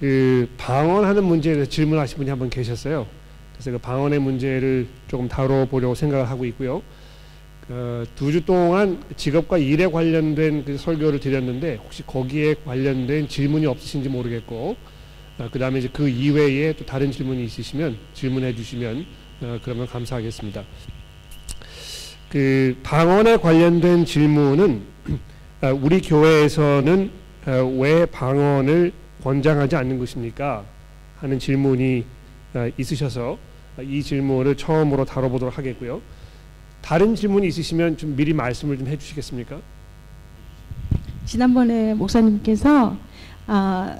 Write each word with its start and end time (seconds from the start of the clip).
그 0.00 0.48
방언하는 0.56 1.22
문제에 1.24 1.52
대해서 1.54 1.70
질문하신 1.70 2.16
분이 2.16 2.30
한 2.30 2.38
분 2.38 2.48
계셨어요. 2.48 3.06
그래서 3.52 3.70
그 3.72 3.78
방언의 3.78 4.18
문제를 4.18 4.86
조금 5.08 5.28
다뤄보려고 5.28 5.94
생각을 5.94 6.30
하고 6.30 6.46
있고요. 6.46 6.82
어, 7.68 8.02
두주 8.16 8.44
동안 8.46 9.02
직업과 9.16 9.58
일에 9.58 9.86
관련된 9.86 10.64
그 10.64 10.76
설교를 10.78 11.20
드렸는데 11.20 11.78
혹시 11.84 12.02
거기에 12.06 12.54
관련된 12.64 13.28
질문이 13.28 13.66
없으신지 13.66 14.08
모르겠고 14.08 14.76
어, 15.38 15.48
그 15.52 15.58
다음에 15.58 15.78
이제 15.78 15.88
그 15.92 16.08
이외에 16.08 16.72
또 16.72 16.84
다른 16.86 17.12
질문이 17.12 17.44
있으시면 17.44 17.96
질문해 18.14 18.54
주시면 18.56 19.06
어, 19.42 19.58
그러면 19.62 19.86
감사하겠습니다. 19.86 20.64
그 22.30 22.76
방언에 22.82 23.36
관련된 23.36 24.04
질문은 24.06 24.82
어, 25.62 25.78
우리 25.80 26.00
교회에서는 26.00 27.10
어, 27.46 27.74
왜 27.78 28.06
방언을 28.06 28.92
권장하지 29.22 29.76
않는 29.76 29.98
것입니까? 29.98 30.64
하는 31.18 31.38
질문이 31.38 32.04
어, 32.54 32.68
있으셔서 32.78 33.38
이 33.82 34.02
질문을 34.02 34.56
처음으로 34.56 35.04
다뤄보도록 35.04 35.56
하겠고요. 35.56 36.00
다른 36.82 37.14
질문이 37.14 37.46
있으시면 37.48 37.96
좀 37.96 38.16
미리 38.16 38.32
말씀을 38.32 38.78
좀 38.78 38.86
해주시겠습니까? 38.86 39.60
지난번에 41.26 41.94
목사님께서 41.94 42.96
아, 43.46 43.98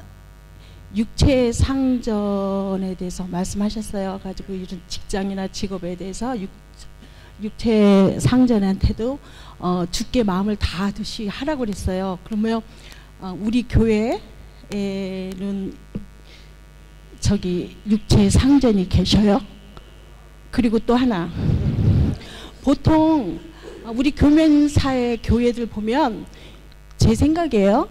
육체 0.96 1.52
상전에 1.52 2.94
대해서 2.96 3.24
말씀하셨어요. 3.26 4.20
가지고 4.22 4.54
이런 4.54 4.80
직장이나 4.88 5.48
직업에 5.48 5.94
대해서 5.94 6.38
육, 6.40 6.50
육체 7.42 8.18
상전한테도 8.18 9.18
어, 9.58 9.84
죽게 9.90 10.24
마음을 10.24 10.56
다하듯이 10.56 11.28
하라고 11.28 11.60
그랬어요. 11.60 12.18
그러면 12.24 12.60
어, 13.20 13.38
우리 13.40 13.62
교회 13.62 14.20
에는 14.72 15.74
저기 17.18 17.76
육체 17.88 18.30
상전이 18.30 18.88
계셔요. 18.88 19.40
그리고 20.50 20.78
또 20.78 20.94
하나 20.94 21.28
보통 22.62 23.40
우리 23.96 24.12
교면사의 24.12 25.22
교회들 25.22 25.66
보면 25.66 26.26
제 26.98 27.14
생각이에요. 27.14 27.88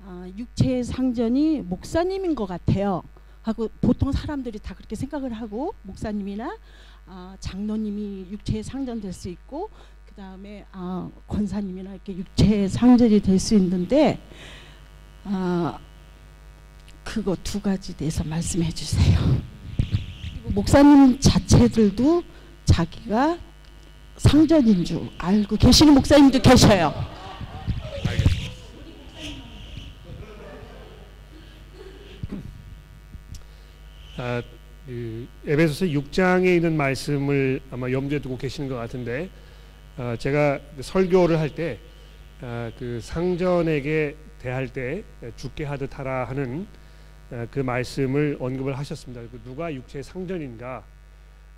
어, 0.00 0.24
육체 0.38 0.82
상전이 0.82 1.60
목사님인 1.62 2.34
것 2.34 2.46
같아요. 2.46 3.02
하고 3.42 3.68
보통 3.80 4.10
사람들이 4.10 4.58
다 4.58 4.74
그렇게 4.74 4.96
생각을 4.96 5.32
하고 5.34 5.74
목사님이나 5.82 6.56
어, 7.06 7.34
장로님이 7.40 8.26
육체 8.30 8.62
상전 8.62 9.00
될 9.00 9.12
수 9.12 9.28
있고 9.28 9.68
그 10.06 10.14
다음에 10.14 10.64
어, 10.72 11.10
권사님이나 11.28 11.90
이렇게 11.92 12.16
육체 12.16 12.68
상전이 12.68 13.20
될 13.20 13.38
수 13.38 13.54
있는데 13.56 14.18
어, 15.24 15.78
그거 17.06 17.36
두 17.44 17.60
가지 17.60 17.96
대해서 17.96 18.24
말씀해 18.24 18.70
주세요. 18.72 19.40
목사님 20.48 21.18
자체들도 21.20 22.22
자기가 22.64 23.38
상전인 24.16 24.84
줄 24.84 25.08
알고 25.16 25.56
계시는 25.56 25.94
목사님도 25.94 26.42
계셔요. 26.42 26.92
아, 34.18 34.42
그 34.86 35.28
에베소서 35.46 35.86
6장에 35.86 36.56
있는 36.56 36.76
말씀을 36.76 37.60
아마 37.70 37.90
염두에 37.90 38.18
두고 38.18 38.36
계시는 38.36 38.68
것 38.68 38.74
같은데 38.74 39.30
아, 39.96 40.16
제가 40.18 40.58
설교를 40.80 41.38
할때 41.38 41.78
아, 42.40 42.72
그 42.78 42.98
상전에게 43.00 44.16
대할 44.40 44.68
때 44.68 45.04
죽게 45.36 45.64
하듯 45.64 45.98
하라 45.98 46.24
하는 46.24 46.66
아, 46.72 46.85
그 47.50 47.60
말씀을 47.60 48.36
언급을 48.38 48.78
하셨습니다. 48.78 49.22
그 49.30 49.40
누가 49.42 49.72
육체의 49.74 50.02
상전인가 50.02 50.84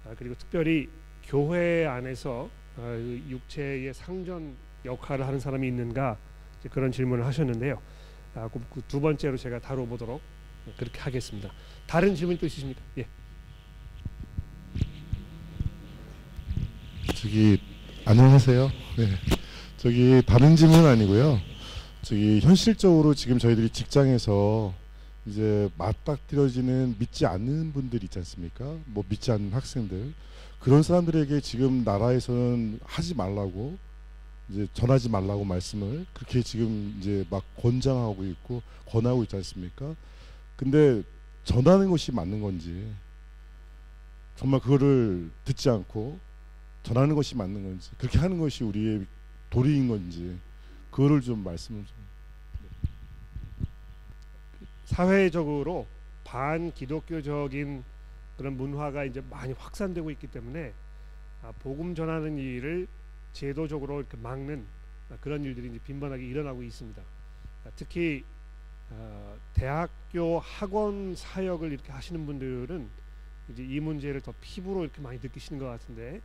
아, 0.06 0.14
그리고 0.18 0.34
특별히 0.36 0.88
교회 1.24 1.86
안에서 1.86 2.48
아, 2.76 2.80
그 2.80 3.22
육체의 3.28 3.92
상전 3.92 4.54
역할을 4.84 5.26
하는 5.26 5.38
사람이 5.38 5.66
있는가 5.68 6.16
그런 6.70 6.90
질문을 6.90 7.26
하셨는데요. 7.26 7.80
아, 8.34 8.48
그두 8.72 9.00
번째로 9.00 9.36
제가 9.36 9.58
다뤄보도록 9.58 10.20
그렇게 10.76 11.00
하겠습니다. 11.00 11.50
다른 11.86 12.14
질문 12.14 12.38
또 12.38 12.46
있으십니까? 12.46 12.80
예. 12.98 13.06
저기 17.14 17.60
안녕하세요. 18.04 18.70
네. 18.96 19.08
저기 19.76 20.22
다른 20.24 20.56
질문 20.56 20.86
아니고요. 20.86 21.40
저기 22.02 22.40
현실적으로 22.40 23.12
지금 23.14 23.38
저희들이 23.38 23.70
직장에서 23.70 24.72
이제 25.28 25.70
맞닥뜨려지는 25.76 26.96
믿지 26.98 27.26
않는 27.26 27.72
분들 27.72 28.02
있지 28.04 28.18
않습니까? 28.18 28.76
뭐 28.86 29.04
믿지 29.08 29.30
않는 29.30 29.52
학생들 29.52 30.14
그런 30.60 30.82
사람들에게 30.82 31.40
지금 31.40 31.84
나라에서는 31.84 32.80
하지 32.82 33.14
말라고 33.14 33.76
이제 34.48 34.66
전하지 34.72 35.10
말라고 35.10 35.44
말씀을 35.44 36.06
그렇게 36.14 36.42
지금 36.42 36.96
이제 36.98 37.24
막 37.30 37.44
권장하고 37.56 38.24
있고 38.24 38.62
권하고 38.86 39.22
있지 39.24 39.36
않습니까? 39.36 39.94
근데 40.56 41.02
전하는 41.44 41.90
것이 41.90 42.10
맞는 42.12 42.40
건지 42.40 42.90
정말 44.36 44.60
그거를 44.60 45.30
듣지 45.44 45.68
않고 45.68 46.18
전하는 46.82 47.14
것이 47.14 47.36
맞는 47.36 47.62
건지 47.62 47.90
그렇게 47.98 48.18
하는 48.18 48.38
것이 48.38 48.64
우리의 48.64 49.04
도리인 49.50 49.88
건지 49.88 50.38
그거를 50.90 51.20
좀 51.20 51.44
말씀을 51.44 51.84
좀 51.84 52.07
사회적으로 54.88 55.86
반 56.24 56.72
기독교적인 56.72 57.84
그런 58.38 58.56
문화가 58.56 59.04
이제 59.04 59.22
많이 59.28 59.52
확산되고 59.52 60.10
있기 60.12 60.28
때문에 60.28 60.72
아, 61.42 61.52
복음 61.60 61.94
전하는 61.94 62.38
일을 62.38 62.88
제도적으로 63.34 64.00
이렇게 64.00 64.16
막는 64.16 64.64
그런 65.20 65.44
일들이 65.44 65.68
이제 65.68 65.78
빈번하게 65.84 66.24
일어나고 66.24 66.62
있습니다. 66.62 67.02
아, 67.02 67.70
특히 67.76 68.24
어, 68.90 69.36
대학교 69.52 70.38
학원 70.38 71.14
사역을 71.14 71.70
이렇게 71.70 71.92
하시는 71.92 72.24
분들은 72.24 72.88
이제 73.50 73.62
이 73.62 73.80
문제를 73.80 74.22
더 74.22 74.32
피부로 74.40 74.84
이렇게 74.84 75.02
많이 75.02 75.18
느끼시는 75.22 75.60
것 75.60 75.66
같은데 75.66 76.22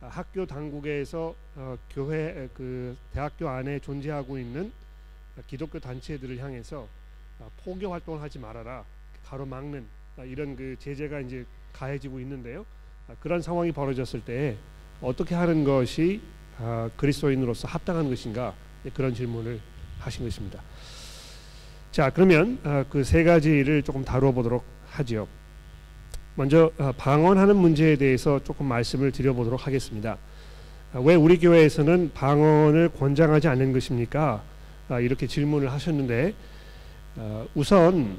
아, 0.00 0.08
학교 0.08 0.46
당국에서 0.46 1.36
어, 1.54 1.78
교회 1.90 2.48
그 2.54 2.96
대학교 3.12 3.48
안에 3.48 3.78
존재하고 3.78 4.36
있는 4.36 4.72
기독교 5.46 5.78
단체들을 5.78 6.38
향해서 6.38 6.88
아, 6.88 6.99
포교 7.64 7.92
활동을 7.92 8.20
하지 8.20 8.38
말아라 8.38 8.84
가로막는 9.24 9.84
아, 10.16 10.24
이런 10.24 10.56
그 10.56 10.76
제재가 10.78 11.20
이제 11.20 11.44
가해지고 11.72 12.20
있는데요. 12.20 12.66
아, 13.08 13.14
그런 13.20 13.40
상황이 13.40 13.72
벌어졌을 13.72 14.20
때 14.20 14.56
어떻게 15.00 15.34
하는 15.34 15.64
것이 15.64 16.20
아, 16.58 16.90
그리스도인으로서 16.96 17.68
합당한 17.68 18.08
것인가 18.08 18.54
그런 18.94 19.14
질문을 19.14 19.60
하신 20.00 20.24
것입니다. 20.24 20.60
자 21.92 22.10
그러면 22.10 22.58
아, 22.64 22.84
그세 22.88 23.24
가지를 23.24 23.82
조금 23.82 24.04
다루어 24.04 24.32
보도록 24.32 24.64
하지요. 24.90 25.26
먼저 26.34 26.70
아, 26.78 26.92
방언하는 26.96 27.56
문제에 27.56 27.96
대해서 27.96 28.42
조금 28.44 28.66
말씀을 28.66 29.12
드려보도록 29.12 29.66
하겠습니다. 29.66 30.18
아, 30.92 31.00
왜 31.00 31.14
우리 31.14 31.38
교회에서는 31.38 32.12
방언을 32.14 32.90
권장하지 32.90 33.48
않는 33.48 33.72
것입니까? 33.72 34.42
이렇게 35.00 35.28
질문을 35.28 35.70
하셨는데 35.70 36.34
우선 37.54 38.18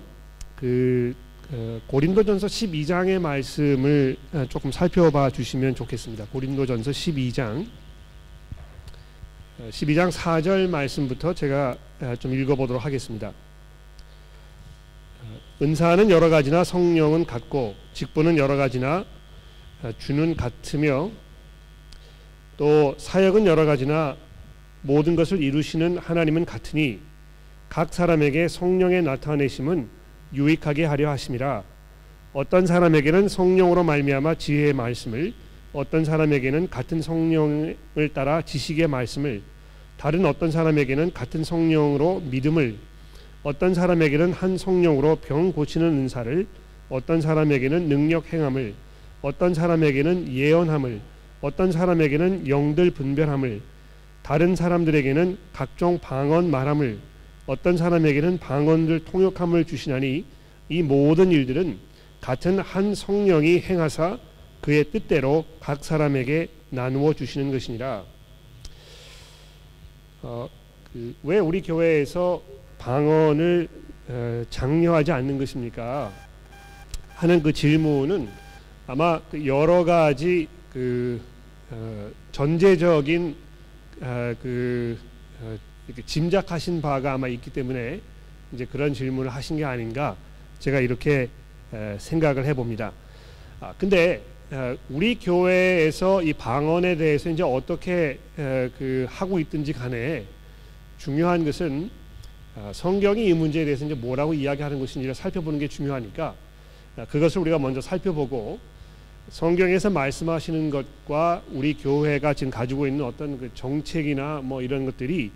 그 0.55 1.15
어, 1.53 1.81
고린도전서 1.87 2.47
12장의 2.47 3.19
말씀을 3.19 4.15
어, 4.31 4.45
조금 4.47 4.71
살펴봐 4.71 5.31
주시면 5.31 5.75
좋겠습니다. 5.75 6.25
고린도전서 6.31 6.91
12장 6.91 7.67
12장 9.69 10.07
어, 10.07 10.09
4절 10.09 10.69
말씀부터 10.69 11.33
제가 11.33 11.75
좀 12.19 12.33
읽어보도록 12.33 12.85
하겠습니다. 12.85 13.33
은사는 15.61 16.09
여러 16.09 16.29
가지나 16.29 16.63
성령은 16.63 17.25
같고 17.25 17.75
직분은 17.93 18.37
여러 18.37 18.55
가지나 18.55 19.05
주는 19.97 20.35
같으며 20.35 21.11
또 22.55 22.95
사역은 22.97 23.45
여러 23.45 23.65
가지나 23.65 24.15
모든 24.81 25.15
것을 25.15 25.43
이루시는 25.43 25.97
하나님은 25.97 26.45
같으니 26.45 26.99
각 27.71 27.93
사람에게 27.93 28.49
성령의 28.49 29.01
나타내심은 29.03 29.87
유익하게 30.33 30.83
하려 30.83 31.09
하심이라. 31.11 31.63
어떤 32.33 32.65
사람에게는 32.65 33.29
성령으로 33.29 33.85
말미암아 33.85 34.35
지혜의 34.35 34.73
말씀을 34.73 35.31
어떤 35.71 36.03
사람에게는 36.03 36.69
같은 36.69 37.01
성령을 37.01 37.77
따라 38.13 38.41
지식의 38.41 38.87
말씀을 38.87 39.41
다른 39.95 40.25
어떤 40.25 40.51
사람에게는 40.51 41.13
같은 41.13 41.45
성령으로 41.45 42.19
믿음을 42.29 42.75
어떤 43.43 43.73
사람에게는 43.73 44.33
한 44.33 44.57
성령으로 44.57 45.19
병 45.25 45.53
고치는 45.53 45.87
은사를 45.87 46.45
어떤 46.89 47.21
사람에게는 47.21 47.87
능력 47.87 48.33
행함을 48.33 48.73
어떤 49.21 49.53
사람에게는 49.53 50.33
예언함을 50.33 50.99
어떤 51.39 51.71
사람에게는 51.71 52.49
영들 52.49 52.91
분별함을 52.91 53.61
다른 54.23 54.57
사람들에게는 54.57 55.37
각종 55.53 55.99
방언 55.99 56.51
말함을 56.51 57.10
어떤 57.47 57.77
사람에게는 57.77 58.37
방언들 58.37 59.05
통역함을 59.05 59.65
주시나니 59.65 60.25
이 60.69 60.81
모든 60.81 61.31
일들은 61.31 61.77
같은 62.21 62.59
한 62.59 62.95
성령이 62.95 63.59
행하사 63.59 64.19
그의 64.61 64.85
뜻대로 64.91 65.45
각 65.59 65.83
사람에게 65.83 66.49
나누어 66.69 67.13
주시는 67.13 67.51
것이니라. 67.51 68.03
어, 70.21 70.49
그, 70.93 71.15
왜 71.23 71.39
우리 71.39 71.61
교회에서 71.61 72.41
방언을 72.77 73.67
어, 74.07 74.43
장려하지 74.49 75.11
않는 75.11 75.37
것입니까? 75.37 76.11
하는 77.15 77.41
그 77.41 77.51
질문은 77.51 78.29
아마 78.87 79.19
그 79.31 79.45
여러 79.45 79.83
가지 79.83 80.47
그 80.71 81.21
어, 81.71 82.11
전제적인 82.31 83.35
어, 84.01 84.33
그 84.41 84.97
어, 85.41 85.57
이렇게 85.91 86.05
짐작하신 86.05 86.81
바가 86.81 87.13
아마 87.13 87.27
있기 87.27 87.51
때문에 87.51 87.99
이제 88.53 88.65
그런 88.65 88.93
질문을 88.93 89.29
하신 89.29 89.57
게 89.57 89.65
아닌가 89.65 90.15
제가 90.59 90.79
이렇게 90.79 91.27
에, 91.73 91.97
생각을 91.99 92.45
해봅니다. 92.45 92.93
아, 93.59 93.73
근데 93.77 94.21
에, 94.53 94.77
우리 94.89 95.15
교회에서 95.15 96.23
이 96.23 96.31
방언에 96.31 96.95
대해서 96.95 97.29
이제 97.29 97.43
어떻게 97.43 98.19
에, 98.39 98.69
그 98.77 99.05
하고 99.09 99.39
있든지 99.39 99.73
간에 99.73 100.23
중요한 100.97 101.43
것은 101.43 101.89
아, 102.55 102.71
성경이 102.73 103.25
이 103.25 103.33
문제에 103.33 103.65
대해서 103.65 103.85
이제 103.85 103.93
뭐라고 103.93 104.33
이야기하는 104.33 104.79
것인지를 104.79 105.13
살펴보는 105.13 105.59
게 105.59 105.67
중요하니까 105.67 106.35
아, 106.95 107.05
그것을 107.05 107.41
우리가 107.41 107.59
먼저 107.59 107.81
살펴보고 107.81 108.59
성경에서 109.29 109.89
말씀하시는 109.89 110.69
것과 110.69 111.41
우리 111.51 111.73
교회가 111.73 112.33
지금 112.33 112.49
가지고 112.49 112.87
있는 112.87 113.03
어떤 113.03 113.37
그 113.37 113.49
정책이나 113.53 114.39
뭐 114.41 114.61
이런 114.61 114.85
것들이 114.85 115.17
아, 115.21 115.27
이 115.27 115.31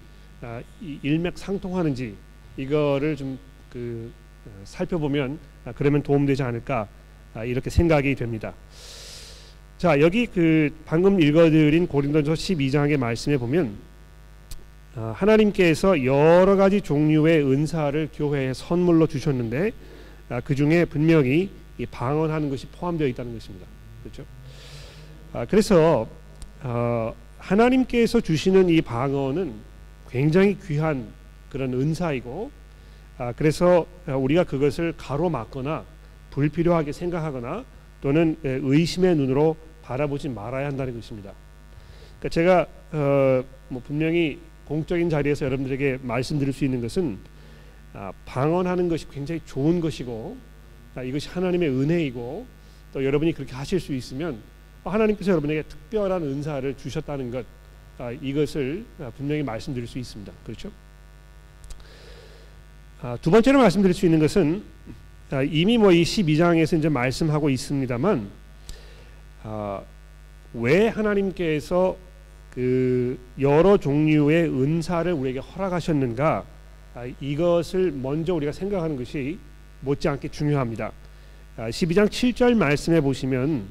일맥상통하는지 1.04 2.16
이거를 2.58 3.16
좀 3.16 3.38
그 3.76 4.10
살펴보면 4.64 5.38
아, 5.66 5.74
그러면 5.76 6.02
도움되지 6.02 6.44
않을까 6.44 6.88
아, 7.34 7.44
이렇게 7.44 7.70
생각이 7.70 8.16
됩니다. 8.16 8.54
자 9.78 10.00
여기 10.00 10.28
그 10.28 10.74
방금 10.86 11.20
읽어드린 11.20 11.86
고린도서 11.86 12.32
12장의 12.32 12.96
말씀에 12.96 13.36
보면 13.36 13.76
아, 14.96 15.14
하나님께서 15.14 16.06
여러 16.06 16.56
가지 16.56 16.80
종류의 16.80 17.46
은사를 17.46 18.12
교회에 18.14 18.54
선물로 18.54 19.08
주셨는데 19.08 19.74
아, 20.30 20.40
그 20.40 20.56
중에 20.56 20.86
분명히 20.86 21.50
이 21.78 21.86
방언하는 21.86 22.50
것이 22.50 22.68
포함되어 22.68 23.08
있다는 23.10 23.34
것입니다. 23.34 23.68
그렇죠? 24.04 24.24
아, 25.34 25.44
그래서 25.44 26.08
어, 26.64 27.14
하나님께서 27.40 28.22
주시는 28.22 28.70
이 28.70 28.82
방언은 28.82 29.75
굉장히 30.10 30.58
귀한 30.60 31.08
그런 31.50 31.74
은사이고 31.74 32.52
아, 33.18 33.34
그래서 33.34 33.86
우리가 34.08 34.44
그것을 34.44 34.94
가로막거나 34.98 35.86
불필요하게 36.32 36.92
생각하거나 36.92 37.64
또는 38.02 38.38
에, 38.44 38.60
의심의 38.62 39.16
눈으로 39.16 39.56
바라보지 39.82 40.30
말아야 40.30 40.68
한다는 40.68 40.94
것입니다. 40.94 41.32
그러니까 42.20 42.30
제가 42.30 42.68
어, 42.92 43.44
뭐 43.70 43.82
분명히 43.86 44.40
공적인 44.66 45.10
자리에서 45.10 45.46
여러분들에게 45.46 46.00
말씀드릴 46.02 46.54
수 46.54 46.66
있는 46.66 46.82
것은 46.82 47.18
아, 47.94 48.12
방언하는 48.26 48.90
것이 48.90 49.08
굉장히 49.10 49.42
좋은 49.46 49.80
것이고 49.80 50.38
아, 50.96 51.04
이것이 51.04 51.30
하나님의 51.30 51.70
은혜이고 51.70 52.46
또 52.94 53.06
여러분이 53.06 53.34
그렇게 53.34 53.54
하실 53.54 53.80
수 53.80 53.94
있으면 53.94 54.40
하나님께서 54.84 55.32
여러분에게 55.32 55.64
특별한 55.64 56.22
은사를 56.24 56.76
주셨다는 56.78 57.32
것 57.32 57.40
아, 57.40 57.65
이것을 58.22 58.86
아, 59.00 59.12
분명히 59.16 59.44
말씀드릴 59.44 59.88
수 59.88 59.98
있습니다. 60.00 60.32
그렇죠? 60.46 60.72
아, 63.02 63.18
두 63.22 63.32
번째로 63.32 63.60
말씀드릴 63.60 63.94
수 63.94 64.06
있는 64.06 64.20
것은 64.20 64.64
아, 65.32 65.42
이미 65.42 65.78
뭐 65.78 65.92
이 65.92 66.04
12장에서 66.04 66.78
이제 66.78 66.90
말씀하고 66.90 67.50
있습니다만 67.50 68.30
아, 69.44 69.82
왜 70.54 70.88
하나님께서 70.88 71.98
그 72.52 73.20
여러 73.40 73.78
종류의 73.78 74.50
은사를 74.50 75.12
우리에게 75.12 75.40
허락하셨는가 75.40 76.46
아, 76.96 77.06
이것을 77.20 77.92
먼저 77.92 78.34
우리가 78.34 78.52
생각하는 78.52 78.96
것이 78.96 79.38
못지않게 79.82 80.30
중요합니다. 80.30 80.92
아, 81.58 81.70
12장 81.70 82.08
7절 82.08 82.56
말씀해 82.56 83.02
보시면 83.02 83.66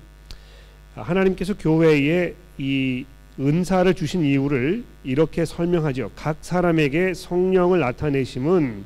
아, 0.97 1.03
하나님께서 1.03 1.55
교회에 1.55 2.35
이 2.59 3.05
은사를 3.39 3.93
주신 3.95 4.25
이유를 4.25 4.85
이렇게 5.03 5.45
설명하죠. 5.45 6.11
각 6.15 6.37
사람에게 6.41 7.15
성령을 7.15 7.81
나타내심은 7.81 8.85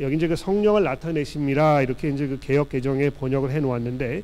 여기 0.00 0.16
이제 0.16 0.28
그 0.28 0.36
성령을 0.36 0.84
나타내심이라 0.84 1.82
이렇게 1.82 2.10
이제 2.10 2.26
그 2.26 2.38
개혁 2.40 2.68
개정에 2.68 3.10
번역을 3.10 3.50
해 3.50 3.60
놓았는데 3.60 4.22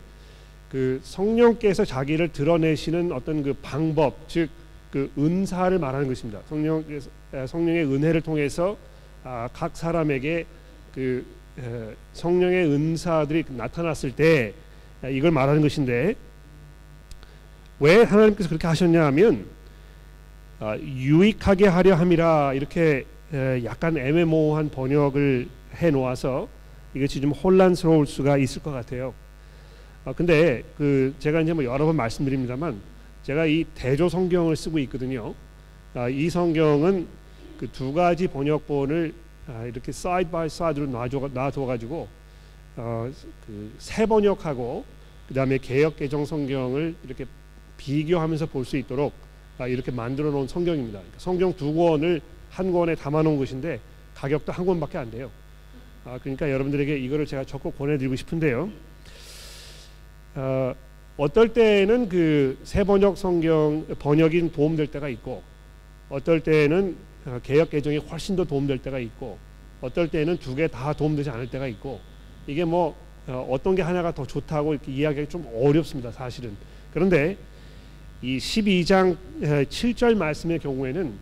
그 0.71 1.01
성령께서 1.03 1.85
자기를 1.85 2.29
드러내시는 2.29 3.13
어떤 3.13 3.43
그 3.43 3.55
방법 3.63 4.29
즉 4.29 4.63
그 4.93 5.11
은사를 5.17 5.77
말하는 5.79 6.07
것입니다. 6.07 6.41
성령 6.49 6.85
성령의 7.47 7.87
은혜를 7.87 8.21
통해서 8.21 8.77
아, 9.25 9.49
각 9.53 9.75
사람에게 9.75 10.45
그 10.95 11.25
에, 11.59 11.95
성령의 12.13 12.67
은사들이 12.67 13.45
나타났을 13.49 14.13
때 14.13 14.53
이걸 15.11 15.31
말하는 15.31 15.63
것인데 15.63 16.15
왜 17.83 18.03
하나님께서 18.05 18.49
그렇게 18.49 18.69
하셨냐 18.69 19.05
하면 19.07 19.45
아, 20.61 20.77
유익하게 20.79 21.67
하려 21.67 21.97
함이라 21.97 22.55
이렇게 22.55 23.05
에, 23.35 23.65
약간 23.65 23.97
애매모호한 23.97 24.71
번역을 24.71 25.49
해 25.75 25.91
놓아서 25.91 26.49
이것이 26.95 27.21
좀 27.21 27.33
혼란스러울 27.33 28.07
수가 28.07 28.37
있을 28.37 28.63
것 28.63 28.71
같아요. 28.71 29.13
아, 30.05 30.13
근데 30.13 30.63
그 30.79 31.13
제가 31.19 31.41
이제 31.41 31.53
뭐 31.53 31.65
여러 31.65 31.85
번 31.87 31.97
말씀드립니다만 31.97 32.81
제가 33.25 33.47
이 33.47 33.65
대조 33.75 34.09
성경을 34.09 34.55
쓰고 34.55 34.79
있거든요. 34.81 35.35
아, 35.95 36.09
이 36.09 36.31
성경은 36.31 37.07
그 37.59 37.67
두 37.73 37.93
가지 37.93 38.27
번역본을 38.29 39.15
아, 39.49 39.65
이렇게 39.65 39.91
side 39.93 40.31
by 40.31 40.49
side로 40.49 40.87
놔둬 41.33 41.67
가지고 41.67 42.09
어, 42.77 43.11
그 43.47 43.73
새 43.79 44.07
번역하고 44.07 44.85
그 45.27 45.35
다음에 45.35 45.59
개역 45.59 45.97
개정 45.97 46.25
성경을 46.25 46.95
이렇게 47.05 47.25
비교하면서 47.85 48.47
볼 48.47 48.65
수 48.65 48.77
있도록 48.77 49.13
아, 49.59 49.67
이렇게 49.67 49.91
만들어 49.91 50.31
놓은 50.31 50.47
성경입니다. 50.49 50.99
그러니까 50.99 51.19
성경 51.19 51.53
두 51.55 51.75
권을 51.75 52.21
한 52.51 52.73
권에 52.73 52.95
담아 52.95 53.23
놓은 53.23 53.39
것인데 53.39 53.81
가격도 54.15 54.53
한 54.53 54.65
권밖에 54.67 54.99
안 54.99 55.11
돼요. 55.11 55.31
아, 56.05 56.19
그러니까 56.23 56.51
여러분들에게 56.51 56.97
이거를 56.99 57.27
제가 57.27 57.45
적극 57.45 57.77
권해드리고 57.77 58.17
싶은데요. 58.17 58.71
어, 60.35 60.75
어떨 61.17 61.53
때는 61.53 62.09
그새 62.09 62.85
번역 62.85 63.19
성경 63.19 63.85
번역인 63.99 64.53
도움될 64.53 64.87
때가 64.89 65.09
있고, 65.11 65.43
어떨 66.09 66.41
때는 66.41 66.97
어, 67.27 67.39
개역 67.43 67.71
개정이 67.71 67.99
훨씬 67.99 68.35
더 68.37 68.45
도움될 68.45 68.79
때가 68.79 68.99
있고, 68.99 69.39
어떨 69.81 70.09
때는 70.09 70.39
두 70.39 70.55
개 70.57 70.69
다 70.69 70.93
도움되지 70.93 71.31
않을 71.31 71.51
때가 71.51 71.67
있고, 71.69 72.01
이게 72.47 72.65
뭐 72.65 72.97
어, 73.27 73.47
어떤 73.51 73.75
게 73.75 73.83
하나가 73.83 74.13
더 74.13 74.27
좋다고 74.27 74.73
이렇게 74.73 74.91
이야기하기 74.93 75.29
좀 75.31 75.47
어렵습니다, 75.55 76.11
사실은. 76.11 76.57
그런데 76.93 77.37
이 78.23 78.39
12장 78.39 79.17
7절 79.41 80.17
말씀의 80.17 80.61
경우에는 80.61 81.13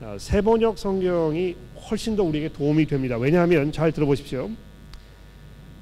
어, 0.00 0.16
새 0.18 0.40
번역 0.40 0.76
성경이 0.76 1.54
훨씬 1.88 2.16
더 2.16 2.24
우리에게 2.24 2.48
도움이 2.52 2.86
됩니다. 2.86 3.16
왜냐하면 3.16 3.70
잘 3.70 3.92
들어보십시오. 3.92 4.50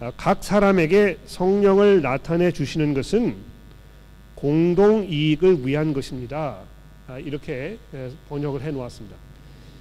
어, 0.00 0.12
각 0.18 0.44
사람에게 0.44 1.16
성령을 1.24 2.02
나타내 2.02 2.52
주시는 2.52 2.92
것은 2.92 3.36
공동 4.34 5.06
이익을 5.08 5.66
위한 5.66 5.94
것입니다. 5.94 6.58
아, 7.08 7.18
이렇게 7.18 7.78
번역을 8.28 8.60
해 8.60 8.70
놓았습니다. 8.70 9.16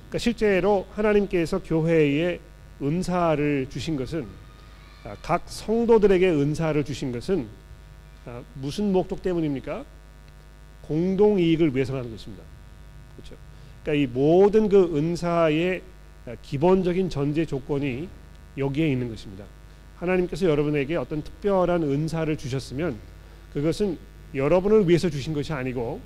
그러니까 0.07 0.17
실제로 0.17 0.87
하나님께서 0.93 1.61
교회에 1.61 2.39
은사를 2.81 3.67
주신 3.69 3.97
것은 3.97 4.25
아, 5.03 5.17
각 5.21 5.43
성도들에게 5.45 6.29
은사를 6.29 6.81
주신 6.85 7.11
것은 7.11 7.47
아, 8.25 8.41
무슨 8.53 8.93
목적 8.93 9.21
때문입니까? 9.21 9.83
공동 10.89 11.39
이익을 11.39 11.75
위해서라는 11.75 12.09
것입니다. 12.09 12.43
그렇죠? 13.15 13.35
그러니까 13.83 14.03
이 14.03 14.07
모든 14.11 14.67
그 14.67 14.97
은사의 14.97 15.83
기본적인 16.41 17.11
전제 17.11 17.45
조건이 17.45 18.09
여기에 18.57 18.91
있는 18.91 19.07
것입니다. 19.07 19.45
하나님께서 19.97 20.47
여러분에게 20.47 20.95
어떤 20.95 21.21
특별한 21.21 21.83
은사를 21.83 22.35
주셨으면 22.35 22.97
그것은 23.53 23.99
여러분을 24.33 24.89
위해서 24.89 25.11
주신 25.11 25.33
것이 25.33 25.53
아니고 25.53 26.01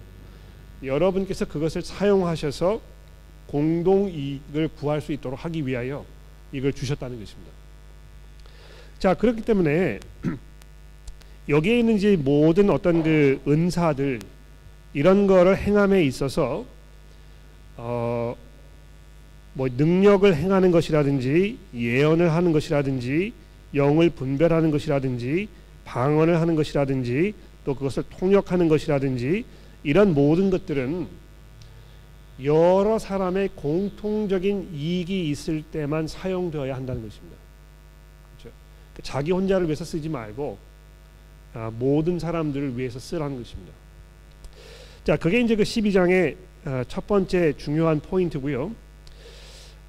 여러분께서 0.84 1.46
그것을 1.46 1.82
사용하셔서 1.82 2.82
공동 3.48 4.10
이익을 4.10 4.68
구할 4.76 5.00
수 5.00 5.14
있도록 5.14 5.46
하기 5.46 5.66
위하여 5.66 6.06
이걸 6.52 6.74
주셨다는 6.74 7.20
것입니다. 7.20 7.52
자 9.00 9.14
그렇기 9.14 9.44
때문에 9.44 10.00
여기에 11.48 11.80
있는 11.80 12.00
이 12.02 12.18
모든 12.18 12.70
어떤 12.70 13.02
그 13.02 13.42
은사들 13.48 14.20
이런 14.94 15.28
거를 15.28 15.58
행함에 15.58 16.04
있어서 16.06 16.66
어, 17.78 18.36
뭐 19.54 19.68
능력을 19.70 20.36
행하는 20.36 20.72
것이라든지 20.72 21.58
예언을 21.74 22.32
하는 22.32 22.52
것이라든지 22.52 23.34
영을 23.76 24.10
분별하는 24.10 24.72
것이라든지 24.72 25.48
방언을 25.86 26.40
하는 26.40 26.56
것이라든지 26.56 27.34
또 27.66 27.74
그것을 27.76 28.04
통역하는 28.18 28.68
것이라든지 28.68 29.46
이런 29.84 30.14
모든 30.14 30.50
것들은 30.50 31.08
여러 32.44 32.98
사람의 32.98 33.50
공통적인 33.56 34.74
이익이 34.74 35.30
있을 35.30 35.62
때만 35.64 36.08
사용되어야 36.08 36.76
한다는 36.76 37.08
것입니다. 37.08 37.38
그렇죠? 38.38 38.56
자기 39.04 39.32
혼자를 39.32 39.68
위해서 39.68 39.86
쓰지 39.86 40.10
말고 40.10 40.58
아, 41.54 41.72
모든 41.78 42.18
사람들을 42.18 42.78
위해서 42.78 43.00
쓰라는 43.00 43.38
것입니다. 43.38 43.72
자, 45.04 45.18
그게 45.18 45.42
이제 45.42 45.58
그 45.58 45.64
12장의 45.64 46.38
아, 46.64 46.86
첫 46.88 47.06
번째 47.08 47.52
중요한 47.58 48.00
포인트고요. 48.00 48.72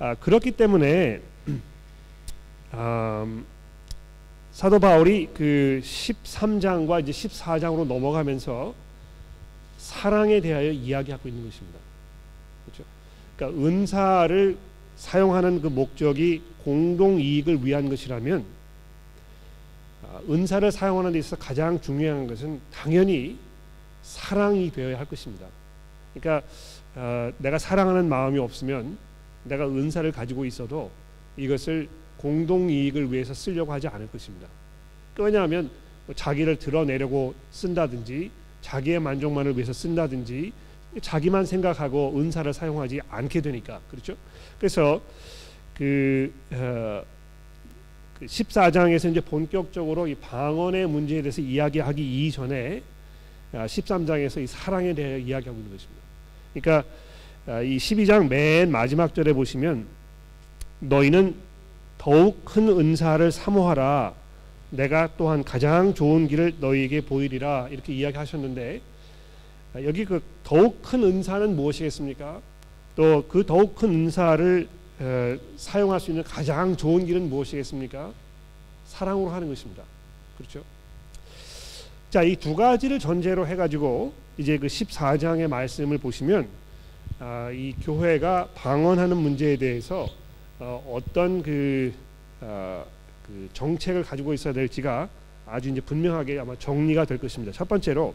아, 0.00 0.16
그렇기 0.16 0.50
때문에 0.50 1.21
음, 2.75 3.47
사도 4.50 4.80
바울이 4.80 5.28
그 5.33 5.80
13장과 5.85 7.00
이제 7.00 7.12
14장으로 7.12 7.87
넘어가면서 7.87 8.75
사랑에 9.78 10.40
대하여 10.40 10.73
이야기하고 10.73 11.28
있는 11.28 11.44
것입니다. 11.44 11.78
그렇죠? 12.64 12.83
그러니까 13.37 13.64
은사를 13.64 14.56
사용하는 14.97 15.62
그 15.62 15.68
목적이 15.68 16.42
공동 16.64 17.21
이익을 17.21 17.64
위한 17.64 17.88
것이라면 17.88 18.44
아, 20.02 20.21
은사를 20.28 20.73
사용하는 20.73 21.12
데 21.12 21.21
있어서 21.21 21.37
가장 21.37 21.80
중요한 21.80 22.26
것은 22.26 22.61
당연히 22.73 23.38
사랑이 24.05 24.71
되어야 24.71 24.99
할 24.99 25.07
것입니다. 25.07 25.47
그러니까 26.13 26.47
어, 26.95 27.33
내가 27.39 27.59
사랑하는 27.59 28.09
마음이 28.09 28.39
없으면 28.39 28.97
내가 29.45 29.67
은사를 29.67 30.11
가지고 30.13 30.45
있어도 30.45 30.91
이것을 31.37 31.89
공동 32.19 32.71
이익을 32.71 33.13
위해서 33.13 33.35
쓰려고 33.35 33.73
하지 33.73 33.89
않을 33.89 34.09
것입니다. 34.11 34.47
왜냐하면 35.19 35.71
뭐 36.07 36.15
자기를 36.15 36.57
드러내려고 36.57 37.35
쓴다든지 37.51 38.31
자기의 38.61 39.01
만족만을 39.01 39.55
위해서 39.55 39.73
쓴다든지 39.73 40.53
자기만 41.01 41.45
생각하고 41.47 42.13
은사를 42.17 42.53
사용하지 42.53 43.01
않게 43.09 43.41
되니까 43.41 43.81
그렇죠. 43.91 44.17
그래서 44.59 45.01
그, 45.77 46.33
어, 46.53 47.03
그 48.19 48.27
14장에서 48.27 49.11
이제 49.11 49.21
본격적으로 49.21 50.07
이 50.07 50.15
방언의 50.15 50.87
문제에 50.87 51.23
대해서 51.23 51.41
이야기하기 51.41 52.27
이전에 52.27 52.83
13장에서 53.55 54.39
아, 54.39 54.41
이 54.41 54.47
사랑에 54.47 54.95
대해 54.95 55.21
이야기하고 55.21 55.59
있는 55.59 55.73
것입니다. 55.73 56.03
그러니까 56.53 56.89
아, 57.47 57.61
이 57.61 57.77
12장 57.77 58.29
맨 58.29 58.71
마지막 58.71 59.15
절에 59.15 59.33
보시면 59.33 59.87
너희는 60.81 61.35
더욱 61.99 62.45
큰 62.45 62.69
은사를 62.69 63.31
사모하라. 63.31 64.15
내가 64.71 65.09
또한 65.17 65.45
가장 65.45 65.95
좋은 65.95 66.27
길을 66.27 66.55
너희에게 66.59 67.03
보이리라 67.03 67.69
이렇게 67.71 67.95
이야기하셨는데 67.95 68.81
아, 69.75 69.83
여기 69.83 70.05
그 70.05 70.23
더욱 70.43 70.83
큰 70.83 71.03
은사는 71.05 71.55
무엇이겠습니까? 71.55 72.41
또 72.97 73.25
그 73.29 73.45
더욱 73.45 73.75
큰 73.75 73.91
은사를 73.91 74.69
에, 75.01 75.39
사용할 75.57 75.99
수 75.99 76.11
있는 76.11 76.23
가장 76.23 76.77
좋은 76.77 77.05
길은 77.07 77.29
무엇이겠습니까? 77.29 78.13
사랑으로 78.87 79.31
하는 79.31 79.49
것입니다. 79.49 79.83
그렇죠? 80.39 80.63
자, 82.14 82.23
이 82.23 82.37
두 82.37 82.54
가지를 82.54 83.00
전제로 83.00 83.44
해가지고 83.44 84.12
이제 84.38 84.56
그 84.56 84.68
14장의 84.68 85.49
말씀을 85.49 85.99
보시면 85.99 86.47
아, 87.18 87.50
이 87.52 87.75
교회가 87.83 88.50
방언하는 88.54 89.16
문제에 89.16 89.56
대해서 89.56 90.06
어, 90.61 91.00
떤 91.12 91.42
그, 91.42 91.92
어, 92.40 92.87
그 93.26 93.49
정책을 93.52 94.04
가지고 94.04 94.33
있어야 94.33 94.54
될지가 94.54 95.09
아주 95.44 95.71
이제 95.71 95.80
분명하게 95.80 96.38
아마 96.38 96.54
정리가 96.56 97.04
될 97.04 97.18
것입니다. 97.18 97.52
첫 97.52 97.66
번째로 97.66 98.14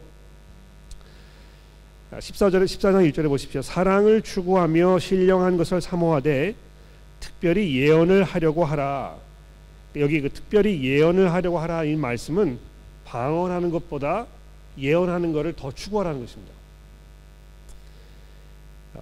14절에 2.13 2.63
14장 2.63 3.11
1절에 3.11 3.27
보십시오. 3.27 3.61
사랑을 3.61 4.21
추구하며 4.21 4.99
신령한 4.99 5.57
것을 5.57 5.81
사모하되 5.81 6.55
특별히 7.19 7.77
예언을 7.77 8.23
하려고 8.23 8.63
하라. 8.63 9.17
여기 9.97 10.21
그 10.21 10.29
특별히 10.29 10.85
예언을 10.85 11.33
하려고 11.33 11.59
하라 11.59 11.83
이 11.83 11.97
말씀은 11.97 12.68
방언하는 13.09 13.71
것보다 13.71 14.27
예언하는 14.77 15.33
것을 15.33 15.53
더 15.53 15.71
추구하라는 15.71 16.21
것입니다. 16.21 16.53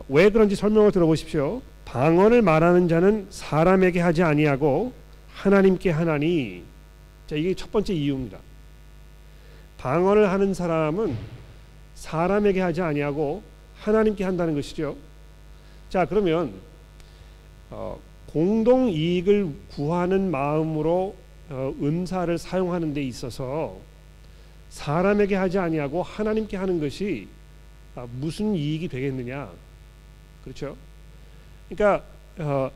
왜 0.07 0.29
그런지 0.29 0.55
설명을 0.55 0.91
들어보십시오. 0.91 1.61
방언을 1.83 2.41
말하는 2.41 2.87
자는 2.87 3.27
사람에게 3.29 3.99
하지 3.99 4.23
아니하고 4.23 4.93
하나님께 5.33 5.91
하나니. 5.91 6.63
자 7.27 7.35
이게 7.35 7.53
첫 7.53 7.71
번째 7.71 7.93
이유입니다. 7.93 8.37
방언을 9.77 10.29
하는 10.29 10.53
사람은 10.53 11.17
사람에게 11.95 12.61
하지 12.61 12.81
아니하고 12.81 13.43
하나님께 13.75 14.23
한다는 14.23 14.55
것이죠. 14.55 14.95
자 15.89 16.05
그러면 16.05 16.53
어, 17.69 17.99
공동 18.27 18.89
이익을 18.89 19.53
구하는 19.71 20.31
마음으로 20.31 21.15
어, 21.49 21.73
은사를 21.81 22.37
사용하는 22.37 22.93
데 22.93 23.03
있어서 23.03 23.77
사람에게 24.69 25.35
하지 25.35 25.57
아니하고 25.57 26.03
하나님께 26.03 26.57
하는 26.57 26.79
것이 26.79 27.27
아, 27.95 28.07
무슨 28.19 28.53
이익이 28.53 28.87
되겠느냐? 28.87 29.49
그렇죠? 30.43 30.77
그러니까 31.69 32.03
어, 32.37 32.71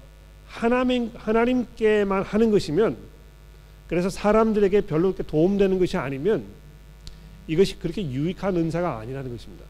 하나님 0.47 1.11
하나님께만 1.15 2.23
하는 2.23 2.51
것이면 2.51 2.97
그래서 3.87 4.09
사람들에게 4.09 4.81
별로 4.81 5.13
그렇게 5.13 5.23
도움되는 5.23 5.79
것이 5.79 5.97
아니면 5.97 6.45
이것이 7.47 7.77
그렇게 7.79 8.03
유익한 8.03 8.55
은사가 8.55 8.99
아니라는 8.99 9.31
것입니다. 9.31 9.65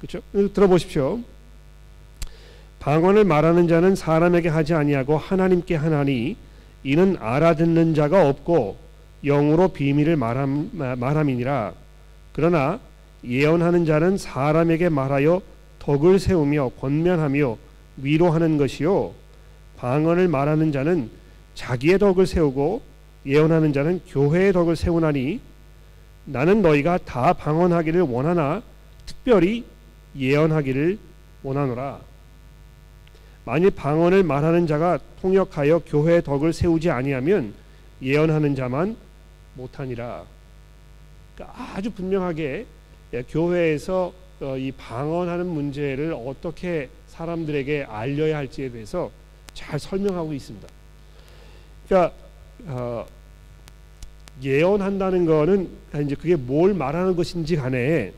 그렇죠? 0.00 0.22
들어보십시오. 0.52 1.20
방언을 2.80 3.24
말하는 3.24 3.68
자는 3.68 3.94
사람에게 3.94 4.48
하지 4.48 4.74
아니하고 4.74 5.18
하나님께 5.18 5.74
하나니 5.74 6.36
이는 6.84 7.16
알아듣는 7.18 7.94
자가 7.94 8.28
없고 8.28 8.76
영으로 9.24 9.68
비밀을 9.68 10.16
말함, 10.16 10.70
말함이니라. 10.72 11.72
그러나 12.32 12.78
예언하는 13.24 13.84
자는 13.84 14.16
사람에게 14.16 14.88
말하여 14.88 15.42
덕을 15.80 16.18
세우며 16.18 16.70
권면하며 16.80 17.56
위로하는 17.96 18.58
것이요. 18.58 19.12
방언을 19.76 20.28
말하는 20.28 20.72
자는 20.72 21.10
자기의 21.54 21.98
덕을 21.98 22.26
세우고 22.26 22.82
예언하는 23.26 23.72
자는 23.72 24.00
교회의 24.08 24.52
덕을 24.52 24.76
세우나니 24.76 25.40
나는 26.24 26.62
너희가 26.62 26.98
다 26.98 27.32
방언하기를 27.32 28.02
원하나 28.02 28.62
특별히 29.06 29.64
예언하기를 30.16 30.98
원하노라. 31.42 32.00
만일 33.44 33.70
방언을 33.70 34.22
말하는 34.24 34.66
자가 34.66 34.98
통역하여 35.22 35.80
교회의 35.86 36.22
덕을 36.22 36.52
세우지 36.52 36.90
아니하면 36.90 37.54
예언하는 38.02 38.54
자만 38.54 38.96
못하니라. 39.58 40.24
그러니까 41.34 41.74
아주 41.74 41.90
분명하게 41.90 42.66
예, 43.14 43.22
교회에서 43.22 44.12
어, 44.40 44.56
이 44.56 44.72
방언하는 44.72 45.46
문제를 45.46 46.12
어떻게 46.12 46.88
사람들에게 47.08 47.84
알려야 47.88 48.36
할지에 48.36 48.70
대해서 48.70 49.10
잘 49.52 49.78
설명하고 49.78 50.32
있습니다. 50.32 50.68
그러니까 51.86 52.14
어, 52.66 53.06
예언한다는 54.42 55.26
거는 55.26 55.68
이제 56.04 56.14
그게 56.14 56.36
뭘 56.36 56.74
말하는 56.74 57.16
것인지 57.16 57.56
간에 57.56 58.12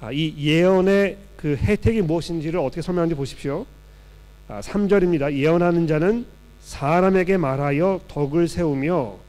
아, 0.00 0.10
이 0.10 0.34
예언의 0.36 1.18
그 1.36 1.56
혜택이 1.56 2.02
무엇인지를 2.02 2.58
어떻게 2.58 2.80
설명하는지 2.80 3.14
보십시오. 3.14 3.66
아, 4.48 4.60
3절입니다. 4.60 5.32
예언하는 5.32 5.86
자는 5.86 6.26
사람에게 6.60 7.36
말하여 7.36 8.00
덕을 8.08 8.48
세우며 8.48 9.21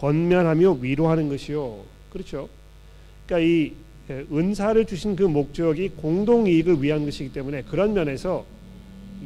권면하며 0.00 0.78
위로하는 0.80 1.28
것이요. 1.28 1.84
그렇죠. 2.10 2.48
그러니까 3.26 3.46
이 3.46 3.72
예, 4.10 4.24
은사를 4.32 4.82
주신 4.86 5.16
그 5.16 5.22
목적이 5.22 5.90
공동 5.90 6.46
이익을 6.46 6.82
위한 6.82 7.04
것이기 7.04 7.32
때문에 7.32 7.62
그런 7.62 7.92
면에서 7.92 8.46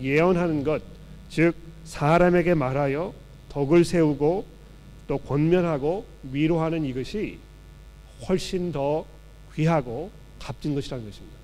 예언하는 0.00 0.64
것, 0.64 0.82
즉 1.28 1.54
사람에게 1.84 2.54
말하여 2.54 3.14
덕을 3.48 3.84
세우고 3.84 4.44
또 5.06 5.18
권면하고 5.18 6.04
위로하는 6.32 6.84
이것이 6.84 7.38
훨씬 8.28 8.72
더 8.72 9.04
귀하고 9.54 10.10
값진 10.40 10.74
것이라는 10.74 11.04
것입니다. 11.04 11.36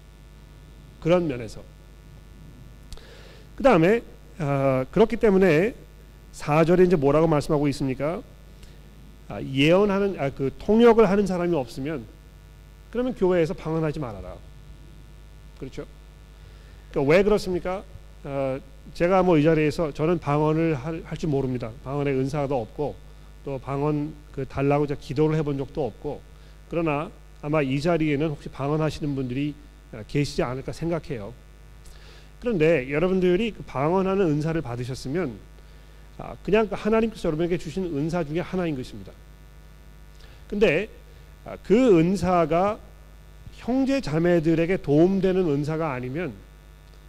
그런 1.01 1.29
면에서 1.29 1.63
그 3.55 3.63
다음에 3.63 4.03
어, 4.41 4.85
그렇기 4.91 5.17
때문에 5.17 5.75
4절에 6.33 6.87
이제 6.87 6.97
뭐라고 6.97 7.27
말씀하고 7.27 7.69
있습니까? 7.69 8.23
아, 9.29 9.43
예언하는 9.43 10.19
아, 10.19 10.31
그 10.31 10.51
통역을 10.59 11.09
하는 11.09 11.27
사람이 11.27 11.55
없으면 11.55 12.05
그러면 12.91 13.15
교회에서 13.15 13.55
방언하지 13.55 14.01
말아라. 14.01 14.35
그렇죠? 15.59 15.85
그러니까 16.91 17.13
왜 17.15 17.23
그렇습니까? 17.23 17.85
어, 18.25 18.59
제가 18.95 19.23
뭐 19.23 19.39
이 19.39 19.43
자리에서 19.43 19.93
저는 19.93 20.19
방언을 20.19 20.75
할 20.75 21.17
줄 21.19 21.29
모릅니다. 21.29 21.71
방언의 21.85 22.15
은사도 22.15 22.59
없고 22.61 22.95
또 23.45 23.59
방언 23.59 24.15
그 24.33 24.47
달라고 24.47 24.87
제가 24.87 25.01
기도를 25.01 25.37
해본 25.37 25.59
적도 25.59 25.87
없고 25.87 26.21
그러나 26.71 27.11
아마 27.43 27.61
이 27.63 27.81
자리에는 27.81 28.29
혹시 28.29 28.49
방언하시는 28.49 29.15
분들이 29.15 29.55
어, 29.93 30.03
계시지 30.09 30.43
않을까 30.43 30.73
생각해요. 30.73 31.35
그런데 32.41 32.91
여러분들이 32.91 33.51
그 33.51 33.63
방언하는 33.65 34.25
은사를 34.27 34.61
받으셨으면 34.63 35.29
아, 35.31 35.33
그냥 36.43 36.69
그 36.69 36.75
하나님께서 36.75 37.29
여러분에게 37.29 37.59
주신 37.59 37.85
은사 37.85 38.25
중에 38.25 38.41
하나인 38.41 38.77
것입니다. 38.77 39.13
근데 40.49 40.89
아, 41.45 41.57
그 41.63 41.99
은사가 41.99 42.79
형제 43.55 44.01
자매들에게 44.01 44.79
도움되는 44.79 45.49
은사가 45.49 45.93
아니면 45.93 46.33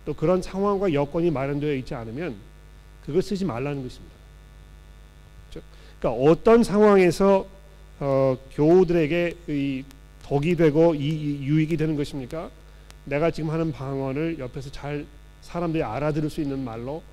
또 0.06 0.14
그런 0.14 0.42
상황과 0.42 0.94
여건이 0.94 1.32
마련되어 1.32 1.74
있지 1.76 1.96
않으면 1.96 2.36
그걸 3.06 3.22
쓰지 3.22 3.46
말라는 3.46 3.84
것입니다. 3.84 4.16
그러니까 6.00 6.24
어떤 6.24 6.64
상황에서 6.64 7.46
어, 8.00 8.38
교우들에게 8.54 9.36
이 9.50 9.84
덕이 10.24 10.56
되고 10.56 10.96
이, 10.96 11.10
이 11.10 11.44
유익이 11.44 11.76
되는 11.76 11.96
것입니까? 11.96 12.50
내가 13.06 13.32
지금 13.32 13.50
하는 13.50 13.72
방언을 13.72 14.40
옆에서 14.40 14.72
잘 14.72 15.06
사람들이 15.42 15.84
알아들을 15.84 16.30
수 16.30 16.42
있는 16.42 16.64
말로 16.64 17.04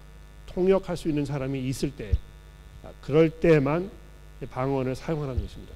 통역할 0.46 0.96
수 0.96 1.08
있는 1.08 1.24
사람이 1.24 1.66
있을 1.68 1.90
때 1.90 2.12
아, 2.82 2.90
그럴 3.00 3.30
때만 3.30 3.90
방언을 4.50 4.94
사용하는 4.94 5.40
것입니다. 5.40 5.74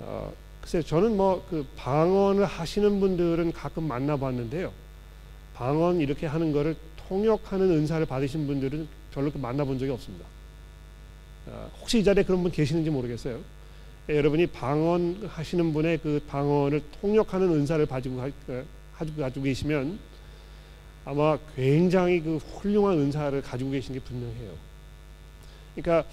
어, 0.00 0.32
글쎄 0.60 0.82
저는 0.82 1.16
뭐 1.16 1.44
그 1.48 1.66
방언을 1.76 2.44
하시는 2.44 3.00
분들은 3.00 3.52
가끔 3.52 3.84
만나봤는데요. 3.88 4.72
방언 5.54 6.00
이렇게 6.00 6.26
하는 6.26 6.52
거를 6.52 6.76
통역하는 7.08 7.70
은사를 7.70 8.04
받으신 8.06 8.46
분들은 8.46 8.88
별로 9.12 9.30
그 9.30 9.38
만나본 9.38 9.78
적이 9.78 9.92
없습니다. 9.92 10.26
어, 11.46 11.70
혹시 11.80 11.98
이 11.98 12.04
자리에 12.04 12.24
그런 12.24 12.42
분 12.42 12.50
계시는지 12.50 12.90
모르겠어요. 12.90 13.38
예, 14.08 14.16
여러분이 14.16 14.46
방언 14.48 15.26
하시는 15.28 15.72
분의 15.72 15.98
그 15.98 16.24
방언을 16.28 16.82
통역하는 17.00 17.50
은사를 17.50 17.84
가지고 17.86 18.16
가, 18.16 18.26
어, 18.48 18.64
가지고 18.98 19.42
계시면 19.42 19.98
아마 21.04 21.38
굉장히 21.56 22.20
그 22.20 22.36
훌륭한 22.36 22.98
은사를 22.98 23.40
가지고 23.42 23.70
계신 23.70 23.94
게 23.94 24.00
분명해요. 24.00 24.52
그러니까 25.74 26.08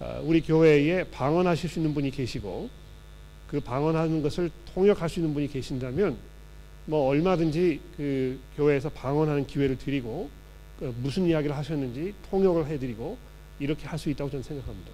어, 0.00 0.20
우리 0.24 0.40
교회에 0.40 1.04
방언하실 1.04 1.68
수 1.68 1.78
있는 1.78 1.94
분이 1.94 2.10
계시고 2.10 2.68
그 3.48 3.60
방언하는 3.60 4.22
것을 4.22 4.50
통역할 4.74 5.08
수 5.08 5.20
있는 5.20 5.34
분이 5.34 5.48
계신다면 5.48 6.16
뭐 6.86 7.08
얼마든지 7.08 7.80
그 7.96 8.40
교회에서 8.56 8.90
방언하는 8.90 9.46
기회를 9.46 9.78
드리고 9.78 10.30
그 10.78 10.94
무슨 10.98 11.26
이야기를 11.26 11.56
하셨는지 11.56 12.14
통역을 12.30 12.66
해드리고 12.66 13.16
이렇게 13.60 13.86
할 13.86 13.98
수 13.98 14.10
있다고 14.10 14.30
저는 14.30 14.42
생각합니다. 14.42 14.90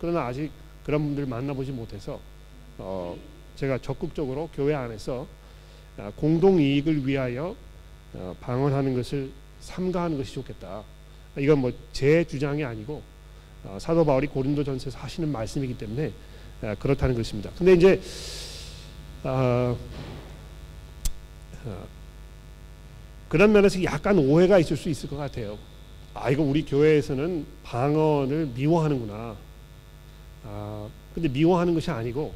그러나 0.00 0.26
아직 0.26 0.50
그런 0.84 1.02
분들 1.02 1.26
만나보지 1.26 1.72
못해서 1.72 2.20
어 2.76 3.16
제가 3.56 3.78
적극적으로 3.78 4.50
교회 4.54 4.74
안에서 4.74 5.26
아, 5.96 6.12
공동 6.14 6.60
이익을 6.60 7.06
위하여 7.06 7.46
어 7.46 7.56
방언하는 8.40 8.94
것을 8.94 9.30
삼가하는 9.60 10.16
것이 10.18 10.34
좋겠다. 10.34 10.82
이건 11.38 11.58
뭐 11.60 11.72
제 11.92 12.24
주장이 12.24 12.64
아니고 12.64 13.02
어 13.64 13.78
사도 13.80 14.04
바울이 14.04 14.26
고린도전서에서 14.28 14.98
하시는 14.98 15.30
말씀이기 15.30 15.76
때문에 15.78 16.12
아, 16.62 16.74
그렇다는 16.76 17.14
것입니다. 17.14 17.50
근데 17.56 17.74
이제 17.74 18.00
어, 19.24 19.76
어, 21.64 21.86
그런 23.28 23.52
면에서 23.52 23.82
약간 23.84 24.18
오해가 24.18 24.58
있을 24.58 24.76
수 24.76 24.88
있을 24.88 25.08
것 25.08 25.16
같아요. 25.16 25.58
아 26.14 26.30
이거 26.30 26.42
우리 26.42 26.64
교회에서는 26.64 27.46
방언을 27.64 28.46
미워하는구나. 28.54 29.36
아 30.44 30.88
근데 31.14 31.28
미워하는 31.28 31.74
것이 31.74 31.90
아니고 31.90 32.32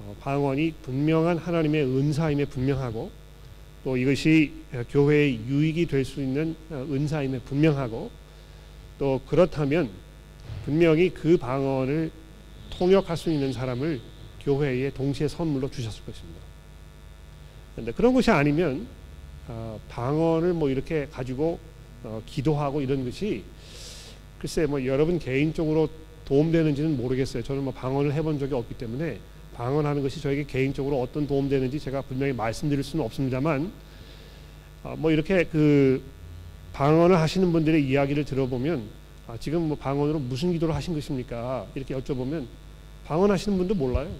어, 0.00 0.16
방언이 0.20 0.74
분명한 0.82 1.38
하나님의 1.38 1.84
은사임에 1.84 2.46
분명하고 2.46 3.10
또 3.84 3.96
이것이 3.96 4.52
교회의 4.90 5.40
유익이 5.46 5.86
될 5.86 6.04
수 6.04 6.20
있는 6.20 6.56
어, 6.70 6.86
은사임에 6.90 7.40
분명하고 7.40 8.10
또 8.98 9.20
그렇다면 9.26 9.90
분명히 10.64 11.10
그 11.10 11.36
방언을 11.36 12.10
통역할 12.70 13.16
수 13.16 13.30
있는 13.30 13.52
사람을 13.52 14.00
교회에 14.40 14.90
동시에 14.90 15.28
선물로 15.28 15.70
주셨을 15.70 16.04
것입니다. 16.04 16.40
그런데 17.74 17.92
그런 17.92 18.14
것이 18.14 18.30
아니면 18.30 18.86
어, 19.48 19.78
방언을 19.88 20.54
뭐 20.54 20.70
이렇게 20.70 21.06
가지고 21.10 21.58
어, 22.02 22.22
기도하고 22.24 22.80
이런 22.80 23.04
것이 23.04 23.44
글쎄 24.38 24.66
뭐 24.66 24.84
여러분 24.86 25.18
개인적으로 25.18 25.88
도움되는지는 26.24 26.96
모르겠어요. 26.96 27.42
저는 27.42 27.64
뭐 27.64 27.72
방언을 27.72 28.14
해본 28.14 28.38
적이 28.38 28.54
없기 28.54 28.74
때문에 28.74 29.18
방언하는 29.54 30.02
것이 30.02 30.20
저에게 30.20 30.44
개인적으로 30.44 31.00
어떤 31.00 31.26
도움되는지 31.26 31.78
제가 31.80 32.02
분명히 32.02 32.32
말씀드릴 32.32 32.82
수는 32.84 33.04
없습니다만 33.04 33.72
어, 34.82 34.94
뭐 34.98 35.10
이렇게 35.10 35.44
그 35.44 36.02
방언을 36.72 37.16
하시는 37.16 37.50
분들의 37.52 37.88
이야기를 37.88 38.24
들어보면 38.24 38.82
아, 39.26 39.36
지금 39.38 39.68
뭐 39.68 39.76
방언으로 39.76 40.18
무슨 40.18 40.52
기도를 40.52 40.74
하신 40.74 40.92
것입니까? 40.94 41.66
이렇게 41.74 41.94
여쭤보면 41.94 42.46
방언하시는 43.06 43.56
분도 43.56 43.74
몰라요. 43.74 44.10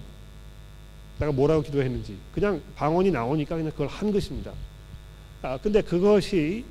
내가 1.19 1.31
뭐라고 1.31 1.61
기도했는지 1.61 2.17
그냥 2.33 2.61
방언이 2.75 3.11
나오니까 3.11 3.55
그냥 3.55 3.71
그걸 3.71 3.87
한 3.87 4.11
것입니다. 4.11 4.51
아 5.41 5.57
근데 5.61 5.81
그것이 5.81 6.65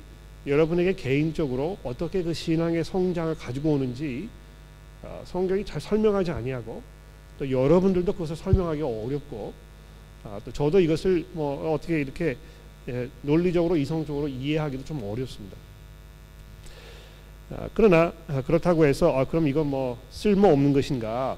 여러분에게 0.45 0.93
개인적으로 0.93 1.77
어떻게 1.83 2.21
그 2.21 2.33
신앙의 2.33 2.83
성장을 2.83 3.33
가지고 3.35 3.73
오는지 3.73 4.29
아, 5.03 5.21
성경이 5.23 5.65
잘 5.65 5.79
설명하지 5.79 6.31
아니하고 6.31 6.81
또 7.37 7.49
여러분들도 7.49 8.13
그것을 8.13 8.35
설명하기 8.35 8.81
어렵고 8.81 9.53
아, 10.23 10.39
또 10.43 10.51
저도 10.51 10.79
이것을 10.79 11.25
뭐 11.33 11.73
어떻게 11.73 12.01
이렇게 12.01 12.37
예, 12.87 13.09
논리적으로 13.21 13.77
이성적으로 13.77 14.27
이해하기도 14.27 14.85
좀 14.85 15.03
어렵습니다. 15.03 15.57
아, 17.51 17.69
그러나 17.73 18.13
아, 18.27 18.41
그렇다고 18.41 18.85
해서 18.85 19.15
아, 19.17 19.25
그럼 19.25 19.47
이건 19.47 19.67
뭐 19.67 19.99
쓸모 20.09 20.47
없는 20.47 20.73
것인가? 20.73 21.37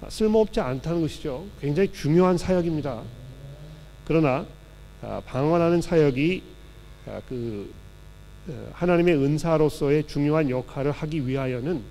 아, 0.00 0.10
쓸모없지 0.10 0.60
않다는 0.60 1.00
것이죠. 1.00 1.46
굉장히 1.60 1.92
중요한 1.92 2.38
사역입니다. 2.38 3.02
그러나 4.06 4.46
아, 5.02 5.20
방언하는 5.26 5.80
사역이 5.80 6.42
아, 7.06 7.20
그 7.28 7.72
어, 8.48 8.70
하나님의 8.72 9.16
은사로서의 9.16 10.06
중요한 10.06 10.48
역할을 10.50 10.92
하기 10.92 11.26
위하여는 11.26 11.82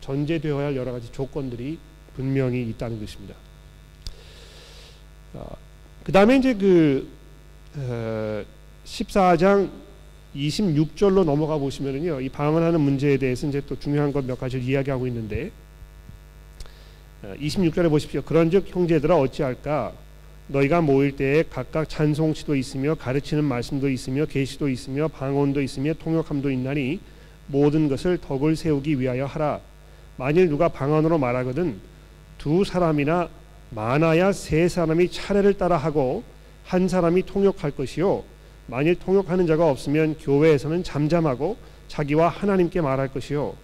전제되어야 0.00 0.68
할 0.68 0.76
여러 0.76 0.92
가지 0.92 1.12
조건들이 1.12 1.78
분명히 2.18 2.68
있다는 2.70 2.98
것입니다. 2.98 3.36
그 6.02 6.10
다음에 6.10 6.36
이제 6.36 6.52
그 6.52 7.08
14장 8.84 9.70
26절로 10.34 11.22
넘어가 11.22 11.58
보시면은요, 11.58 12.20
이 12.20 12.28
방언하는 12.28 12.80
문제에 12.80 13.18
대해서 13.18 13.46
이제 13.46 13.62
또 13.68 13.78
중요한 13.78 14.12
것 14.12 14.24
몇 14.24 14.36
가지를 14.38 14.64
이야기하고 14.64 15.06
있는데 15.06 15.52
26절에 17.22 17.88
보십시오. 17.88 18.22
그런즉 18.22 18.66
형제들아 18.68 19.16
어찌할까? 19.16 19.92
너희가 20.48 20.80
모일 20.80 21.14
때에 21.14 21.44
각각 21.48 21.88
찬송시도 21.88 22.56
있으며 22.56 22.96
가르치는 22.96 23.44
말씀도 23.44 23.88
있으며 23.90 24.24
계시도 24.24 24.68
있으며 24.68 25.06
방언도 25.06 25.62
있으며 25.62 25.94
통역함도 25.94 26.50
있나니 26.50 26.98
모든 27.46 27.88
것을 27.88 28.18
덕을 28.18 28.56
세우기 28.56 28.98
위하여 28.98 29.24
하라. 29.24 29.60
만일 30.16 30.48
누가 30.48 30.68
방언으로 30.68 31.18
말하거든 31.18 31.78
두 32.38 32.64
사람이나 32.64 33.28
많아야 33.70 34.32
세 34.32 34.68
사람이 34.68 35.10
차례를 35.10 35.54
따라 35.54 35.76
하고 35.76 36.22
한 36.64 36.88
사람이 36.88 37.26
통역할 37.26 37.72
것이요. 37.72 38.22
만일 38.66 38.94
통역하는 38.94 39.46
자가 39.46 39.70
없으면 39.70 40.16
교회에서는 40.18 40.84
잠잠하고 40.84 41.56
자기와 41.88 42.28
하나님께 42.28 42.80
말할 42.80 43.08
것이요. 43.08 43.54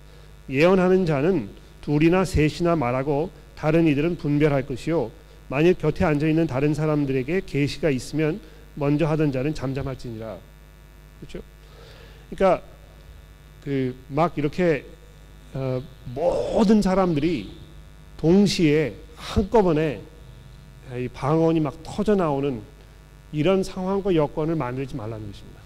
예언하는 0.51 1.07
자는 1.07 1.49
둘이나 1.83 2.25
셋이나 2.25 2.77
말하고 2.77 3.31
다른 3.57 3.87
이들은 3.87 4.17
분별할 4.17 4.67
것이요. 4.67 5.11
만일 5.49 5.75
곁에 5.75 6.05
앉아 6.05 6.27
있는 6.27 6.47
다른 6.47 6.75
사람들에게 6.75 7.43
계시가 7.47 7.91
있으면 7.91 8.41
먼저 8.75 9.07
하던 9.07 9.31
자는 9.31 9.55
잠잠할지니라. 9.55 10.37
그렇죠? 11.21 11.41
그러니까 12.31 12.63
그 13.63 13.95
막 14.09 14.37
이렇게 14.37 14.85
어, 15.55 15.83
모든 16.15 16.83
사람들이 16.83 17.51
동시에 18.17 18.95
한꺼번에 19.17 20.01
이 20.97 21.09
방언이 21.09 21.61
막 21.61 21.83
터져 21.83 22.15
나오는 22.15 22.61
이런 23.33 23.63
상황과 23.63 24.15
여건을 24.15 24.55
만들지 24.55 24.97
말라는 24.97 25.27
것입니다. 25.27 25.61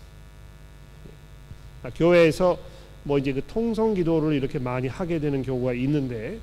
교회에서 1.95 2.59
뭐 3.05 3.19
이제 3.19 3.33
그 3.33 3.43
통성 3.47 3.95
기도를 3.95 4.35
이렇게 4.35 4.59
많이 4.59 4.89
하게 4.89 5.19
되는 5.19 5.43
경우가 5.43 5.73
있는데 5.75 6.39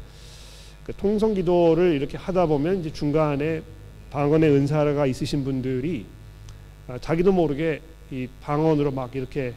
그 0.85 0.93
통성 0.93 1.33
기도를 1.33 1.93
이렇게 1.93 2.17
하다 2.17 2.45
보면 2.45 2.79
이제 2.79 2.93
중간에 2.93 3.61
방언의 4.11 4.49
은사가 4.51 5.05
있으신 5.07 5.43
분들이 5.43 6.05
아, 6.87 6.97
자기도 6.99 7.31
모르게 7.31 7.81
이 8.11 8.27
방언으로 8.41 8.91
막 8.91 9.15
이렇게 9.15 9.53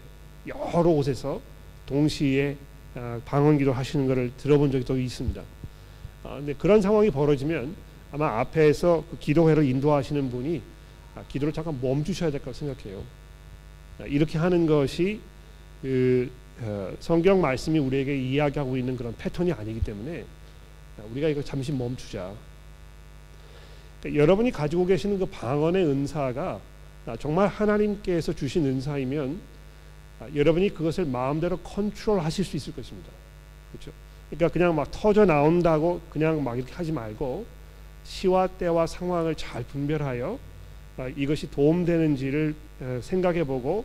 여러 0.46 0.82
곳에서 0.82 1.40
동시에 1.86 2.56
아, 2.94 3.20
방언 3.24 3.58
기도 3.58 3.72
하시는 3.72 4.06
것을 4.06 4.32
들어본 4.38 4.72
적이 4.72 4.84
또 4.84 4.98
있습니다. 4.98 5.42
아, 6.24 6.36
근데 6.36 6.54
그런 6.54 6.80
상황이 6.82 7.10
벌어지면 7.10 7.74
아마 8.12 8.40
앞에서 8.40 9.04
그 9.10 9.18
기도회를 9.18 9.64
인도하시는 9.64 10.30
분이 10.30 10.62
아, 11.14 11.22
기도를 11.28 11.52
잠깐 11.52 11.78
멈추셔야 11.80 12.30
될 12.30 12.40
거라고 12.40 12.58
생각해요. 12.58 13.02
아, 14.00 14.04
이렇게 14.04 14.38
하는 14.38 14.66
것이 14.66 15.20
그 15.82 16.30
어, 16.60 16.92
성경 16.98 17.40
말씀이 17.40 17.78
우리에게 17.78 18.16
이야기하고 18.16 18.76
있는 18.76 18.96
그런 18.96 19.14
패턴이 19.16 19.52
아니기 19.52 19.80
때문에 19.80 20.24
아, 20.98 21.02
우리가 21.12 21.28
이거 21.28 21.42
잠시 21.42 21.72
멈추자. 21.72 22.32
그러니까 24.00 24.22
여러분이 24.22 24.50
가지고 24.50 24.86
계시는 24.86 25.18
그 25.18 25.26
방언의 25.26 25.84
은사가 25.84 26.60
아, 27.06 27.16
정말 27.16 27.48
하나님께서 27.48 28.32
주신 28.32 28.66
은사이면 28.66 29.40
아, 30.20 30.28
여러분이 30.34 30.74
그것을 30.74 31.04
마음대로 31.04 31.58
컨트롤 31.58 32.20
하실 32.20 32.44
수 32.44 32.56
있을 32.56 32.74
것입니다. 32.74 33.10
그렇죠? 33.72 33.92
그러니까 34.30 34.48
그냥 34.48 34.74
막 34.74 34.90
터져 34.90 35.24
나온다고 35.24 36.00
그냥 36.10 36.42
막 36.44 36.56
이렇게 36.56 36.72
하지 36.72 36.92
말고 36.92 37.46
시와 38.04 38.46
때와 38.46 38.86
상황을 38.86 39.34
잘 39.34 39.62
분별하여 39.64 40.38
아, 40.98 41.08
이것이 41.16 41.50
도움되는지를 41.50 42.54
어, 42.80 43.00
생각해보고 43.02 43.84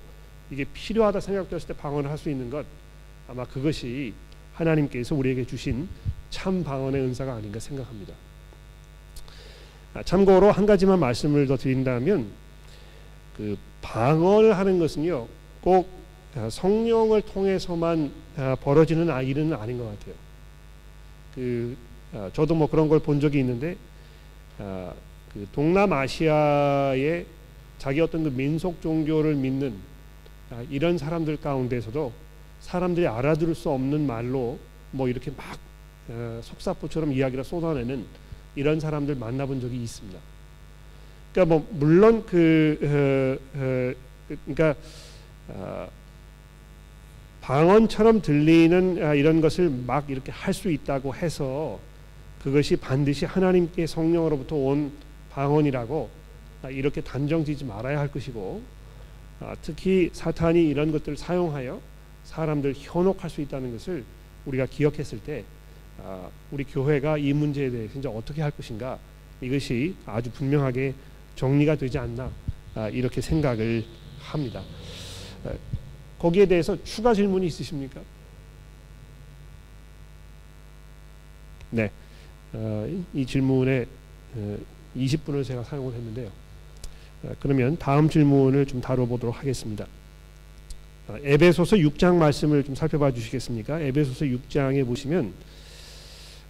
이게 0.51 0.65
필요하다 0.65 1.19
생각되었을 1.19 1.67
때 1.67 1.73
방언을 1.73 2.09
할 2.09 2.17
수 2.17 2.29
있는 2.29 2.49
것 2.49 2.65
아마 3.27 3.45
그것이 3.45 4.13
하나님께서 4.53 5.15
우리에게 5.15 5.45
주신 5.45 5.87
참 6.29 6.63
방언의 6.63 7.01
은사가 7.01 7.33
아닌가 7.33 7.59
생각합니다. 7.59 8.13
아, 9.93 10.03
참고로 10.03 10.51
한 10.51 10.65
가지만 10.65 10.99
말씀을 10.99 11.47
더 11.47 11.55
드린다면 11.55 12.27
그 13.37 13.57
방언을 13.81 14.57
하는 14.57 14.79
것은요 14.79 15.27
꼭 15.61 15.87
아, 16.35 16.49
성령을 16.49 17.21
통해서만 17.21 18.11
아, 18.37 18.55
벌어지는 18.61 19.09
아- 19.09 19.21
일은 19.21 19.53
아닌 19.53 19.77
것 19.77 19.85
같아요. 19.85 20.15
그 21.35 21.75
아, 22.13 22.29
저도 22.33 22.55
뭐 22.55 22.69
그런 22.69 22.87
걸 22.87 22.99
본 22.99 23.19
적이 23.19 23.39
있는데 23.39 23.75
아, 24.59 24.93
그 25.33 25.47
동남아시아의 25.51 27.25
자기 27.79 27.99
어떤 28.01 28.23
그 28.23 28.29
민속 28.29 28.81
종교를 28.81 29.35
믿는 29.35 29.73
아, 30.51 30.63
이런 30.69 30.97
사람들 30.97 31.37
가운데서도 31.37 32.11
사람들이 32.61 33.07
알아들을 33.07 33.55
수 33.55 33.69
없는 33.69 34.05
말로 34.05 34.59
뭐 34.91 35.07
이렇게 35.09 35.31
막 35.31 35.57
어, 36.09 36.39
속사포처럼 36.43 37.13
이야기를 37.13 37.43
쏟아내는 37.43 38.05
이런 38.55 38.79
사람들 38.79 39.15
만나본 39.15 39.61
적이 39.61 39.83
있습니다. 39.83 40.19
그러니까 41.33 41.55
뭐 41.55 41.67
물론 41.71 42.25
그 42.25 42.77
어, 43.53 43.57
어, 43.57 44.35
그러니까 44.45 44.75
어, 45.47 45.89
방언처럼 47.43 48.21
들리는 48.21 49.03
아, 49.03 49.13
이런 49.13 49.41
것을 49.41 49.69
막 49.69 50.09
이렇게 50.09 50.31
할 50.31 50.53
수 50.53 50.71
있다고 50.71 51.13
해서 51.13 51.77
그것이 52.41 52.77
반드시 52.77 53.25
하나님께 53.25 53.85
성령으로부터 53.85 54.55
온 54.55 54.93
방언이라고 55.31 56.09
아, 56.61 56.69
이렇게 56.69 57.01
단정지지 57.01 57.65
말아야 57.65 57.99
할 57.99 58.07
것이고 58.07 58.61
아, 59.41 59.55
특히 59.61 60.09
사탄이 60.13 60.69
이런 60.69 60.93
것들을 60.93 61.17
사용하여 61.17 61.81
사람들 62.23 62.75
현혹할 62.77 63.29
수 63.29 63.41
있다는 63.41 63.73
것을 63.73 64.05
우리가 64.45 64.65
기억했을 64.67 65.19
때 65.19 65.43
아, 66.01 66.29
우리 66.49 66.63
교회가 66.63 67.17
이 67.17 67.33
문제에 67.33 67.69
대해서 67.69 67.99
이제 67.99 68.07
어떻게 68.07 68.41
할 68.41 68.51
것인가 68.51 68.97
이것이 69.41 69.95
아주 70.05 70.31
분명하게 70.31 70.93
정리가 71.35 71.75
되지 71.75 71.97
않나 71.97 72.31
아, 72.75 72.87
이렇게 72.87 73.19
생각을 73.19 73.83
합니다. 74.21 74.61
아, 76.23 76.27
거기에 76.27 76.45
대해서 76.45 76.81
추가 76.85 77.13
질문이 77.13 77.45
있으십니까? 77.47 77.99
네, 81.69 81.91
어, 82.53 83.03
이 83.13 83.25
질문에 83.25 83.85
어, 84.35 84.57
20분을 84.95 85.43
제가 85.43 85.63
사용을 85.63 85.93
했는데요. 85.93 86.31
어, 87.23 87.33
그러면 87.41 87.77
다음 87.77 88.09
질문을 88.09 88.65
좀 88.67 88.79
다뤄보도록 88.79 89.37
하겠습니다. 89.37 89.85
어, 91.09 91.17
에베소서 91.21 91.75
6장 91.75 92.15
말씀을 92.15 92.63
좀 92.63 92.75
살펴봐 92.75 93.11
주시겠습니까? 93.11 93.81
에베소서 93.81 94.25
6장에 94.25 94.85
보시면 94.85 95.33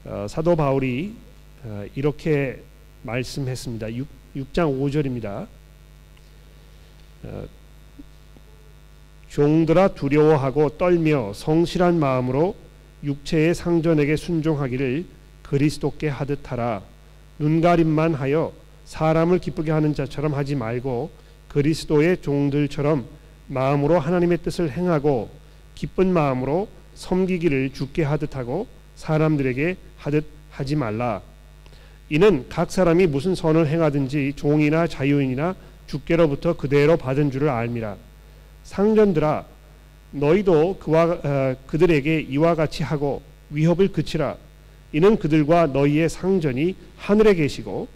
어, 0.05 0.27
사도 0.29 0.55
바울이 0.55 1.15
어, 1.63 1.85
이렇게 1.95 2.61
말씀했습니다. 3.01 3.93
6, 3.95 4.07
6장 4.35 4.79
5절입니다. 4.79 5.47
어, 7.23 7.47
종들아 9.33 9.95
두려워하고 9.95 10.77
떨며 10.77 11.31
성실한 11.33 11.99
마음으로 11.99 12.55
육체의 13.03 13.55
상전에게 13.55 14.15
순종하기를 14.15 15.05
그리스도께 15.41 16.07
하듯 16.07 16.51
하라. 16.51 16.83
눈가림만 17.39 18.13
하여 18.13 18.53
사람을 18.85 19.39
기쁘게 19.39 19.71
하는 19.71 19.95
자처럼 19.95 20.35
하지 20.35 20.53
말고 20.53 21.09
그리스도의 21.47 22.21
종들처럼 22.21 23.05
마음으로 23.47 23.97
하나님의 23.97 24.37
뜻을 24.43 24.71
행하고 24.71 25.31
기쁜 25.73 26.13
마음으로 26.13 26.67
섬기기를 26.93 27.73
주께 27.73 28.03
하듯 28.03 28.35
하고 28.35 28.67
사람들에게 28.95 29.77
하듯 29.97 30.25
하지 30.51 30.75
말라. 30.75 31.23
이는 32.07 32.45
각 32.49 32.71
사람이 32.71 33.07
무슨 33.07 33.33
선을 33.33 33.65
행하든지 33.65 34.33
종이나 34.35 34.85
자유인이나 34.85 35.55
주께로부터 35.87 36.55
그대로 36.55 36.97
받은 36.97 37.31
줄을 37.31 37.49
알미라. 37.49 38.12
상전들아 38.63 39.45
너희도 40.11 40.77
그와 40.79 41.19
어, 41.23 41.55
그들에게 41.67 42.21
이와 42.21 42.55
같이 42.55 42.83
하고 42.83 43.21
위협을 43.49 43.91
그치라. 43.91 44.37
이는 44.91 45.17
그들과 45.17 45.67
너희의 45.67 46.07
상전이 46.09 46.75
하늘에 46.97 47.33
계시고 47.33 47.87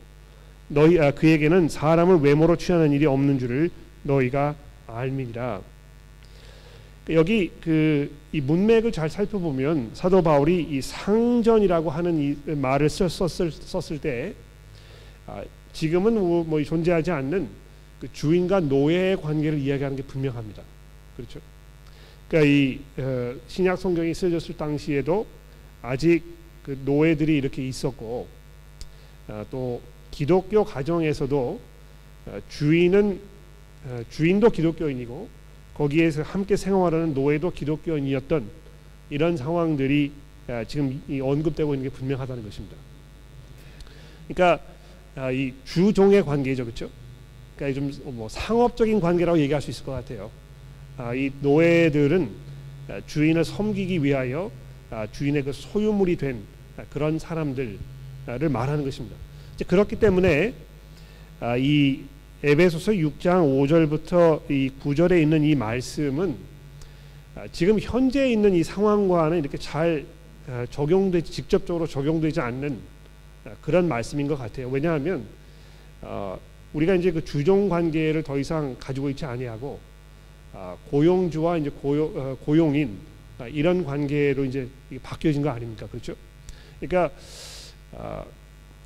너희 0.67 0.99
아, 0.99 1.12
그에게는 1.12 1.69
사람을 1.69 2.17
외모로 2.17 2.56
취하는 2.56 2.91
일이 2.91 3.06
없는 3.06 3.39
줄을 3.39 3.69
너희가 4.03 4.56
알미니라. 4.88 5.62
여기 7.10 7.51
그 7.62 8.27
이 8.38 8.41
문맥을 8.41 8.91
잘 8.91 9.10
살펴보면 9.10 9.89
사도 9.93 10.21
바울이 10.21 10.62
이 10.69 10.80
상전이라고 10.80 11.89
하는 11.89 12.19
이 12.19 12.51
말을 12.51 12.88
썼, 12.88 13.10
썼을, 13.10 13.51
썼을 13.51 13.99
때 13.99 14.36
아, 15.25 15.41
지금은 15.73 16.13
뭐, 16.13 16.43
뭐 16.43 16.63
존재하지 16.63 17.10
않는 17.10 17.47
그 17.99 18.12
주인과 18.13 18.62
노예의 18.62 19.21
관계를 19.21 19.60
이야기하는 19.60 19.97
게 19.97 20.03
분명합니다. 20.03 20.63
그렇죠? 21.15 21.39
그러니까 22.27 22.49
이 22.49 22.79
어, 22.97 23.36
신약 23.47 23.79
성경이 23.79 24.13
쓰여졌을 24.13 24.57
당시에도 24.57 25.25
아직 25.81 26.23
그 26.63 26.77
노예들이 26.83 27.38
이렇게 27.38 27.67
있었고 27.67 28.27
아, 29.27 29.45
또 29.49 29.81
기독교 30.12 30.63
가정에서도 30.63 31.60
어, 32.27 32.39
주인은 32.49 33.19
어, 33.86 34.01
주인도 34.10 34.49
기독교인이고 34.49 35.29
거기에서 35.73 36.23
함께 36.23 36.55
생활하는 36.55 37.13
노예도 37.13 37.51
기독교인이었던 37.51 38.49
이런 39.10 39.38
상황들이 39.38 40.12
아, 40.47 40.63
지금 40.65 41.01
이 41.07 41.19
언급되고 41.19 41.73
있는 41.73 41.89
게 41.89 41.95
분명하다는 41.95 42.43
것입니다. 42.43 42.75
그러니까 44.27 44.63
아, 45.15 45.31
이 45.31 45.53
주종의 45.65 46.23
관계죠, 46.23 46.65
그렇죠? 46.65 46.89
그러니까 47.57 47.73
좀 47.73 48.13
뭐 48.13 48.29
상업적인 48.29 49.01
관계라고 49.01 49.39
얘기할 49.39 49.61
수 49.61 49.71
있을 49.71 49.85
것 49.85 49.91
같아요. 49.91 50.31
아, 50.97 51.13
이 51.13 51.31
노예들은 51.41 52.29
아, 52.89 53.01
주인을 53.05 53.43
섬기기 53.43 54.03
위하여 54.03 54.51
아, 54.89 55.07
주인의 55.11 55.43
그 55.43 55.51
소유물이 55.51 56.15
된 56.17 56.41
아, 56.77 56.83
그런 56.89 57.19
사람들을 57.19 57.77
말하는 58.49 58.83
것입니다. 58.85 59.15
그렇기 59.67 59.97
때문에 59.97 60.53
아, 61.39 61.57
이 61.57 62.01
에베소서 62.43 62.91
6장 62.93 63.19
5절부터 63.19 64.49
이 64.51 64.71
9절에 64.81 65.21
있는 65.21 65.43
이 65.43 65.55
말씀은 65.55 66.35
아, 67.35 67.45
지금 67.51 67.79
현재 67.79 68.29
있는 68.31 68.53
이 68.53 68.63
상황과는 68.63 69.39
이렇게 69.39 69.57
잘 69.57 70.05
아, 70.47 70.65
적용되지 70.69 71.31
직접적으로 71.31 71.87
적용되지 71.87 72.39
않는 72.39 72.79
아, 73.45 73.51
그런 73.61 73.87
말씀인 73.87 74.27
것 74.27 74.37
같아요. 74.37 74.69
왜냐하면 74.69 75.25
어, 76.01 76.39
우리가 76.77 76.93
이제 76.93 77.11
그 77.11 77.25
주종 77.25 77.69
관계를 77.69 78.21
더 78.21 78.37
이상 78.37 78.75
가지고 78.79 79.09
있지 79.09 79.25
아니하고 79.25 79.79
아, 80.53 80.75
고용주와 80.89 81.57
이제 81.57 81.71
고용, 81.71 82.11
어, 82.15 82.37
고용인 82.45 82.99
아, 83.39 83.47
이런 83.47 83.83
관계로 83.83 84.45
이제 84.45 84.67
바뀌어진 85.01 85.41
거 85.41 85.49
아닙니까? 85.49 85.87
그렇죠? 85.87 86.13
그러니까 86.79 87.15
아, 87.95 88.23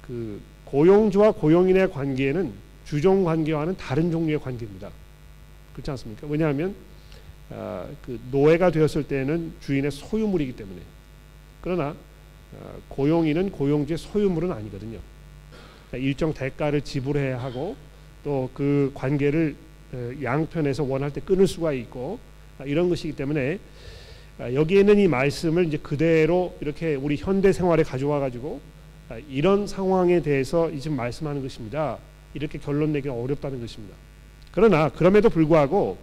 그 0.08 0.42
고용주와 0.66 1.34
고용인의 1.34 1.92
관계는 1.92 2.54
주종 2.86 3.26
관계와는 3.26 3.76
다른 3.76 4.10
종류의 4.10 4.40
관계입니다. 4.40 4.90
그렇지 5.74 5.92
않습니까? 5.92 6.28
왜냐하면 6.28 6.74
아, 7.50 7.86
그 8.06 8.18
노예가 8.32 8.72
되었을 8.72 9.04
때는 9.04 9.54
주인의 9.60 9.92
소유물이기 9.92 10.56
때문에 10.56 10.80
그러나 11.60 11.90
아, 11.90 12.74
고용인은 12.88 13.52
고용주의 13.52 13.98
소유물은 13.98 14.50
아니거든요. 14.50 15.00
그러니까 15.92 16.08
일정 16.08 16.34
대가를 16.34 16.82
지불해야 16.82 17.38
하고 17.40 17.76
또 18.24 18.50
그 18.54 18.92
관계를 18.94 19.56
에, 19.94 20.24
양편에서 20.24 20.84
원할 20.84 21.12
때 21.12 21.22
끊을 21.22 21.48
수가 21.48 21.74
있고 21.74 22.20
아, 22.60 22.64
이런 22.66 22.90
것이기 22.90 23.16
때문에 23.16 23.60
아, 24.40 24.54
여기에 24.54 24.80
있는 24.82 25.00
이 25.00 25.08
말씀을 25.08 25.66
이제 25.66 25.78
그대로 25.78 26.56
이렇게 26.62 26.96
우리 26.96 27.16
현대 27.18 27.52
생활에 27.52 27.84
가져와 27.84 28.20
가지고 28.20 28.62
아, 29.10 29.18
이런 29.30 29.68
상황에 29.68 30.22
대해서 30.22 30.72
지금 30.80 30.98
말씀하는 30.98 31.42
것입니다. 31.42 31.98
이렇게 32.34 32.58
결론 32.58 32.94
내기 32.94 33.10
어렵다는 33.10 33.60
것입니다. 33.60 33.96
그러나 34.52 34.90
그럼에도 34.90 35.30
불구하고 35.30 35.98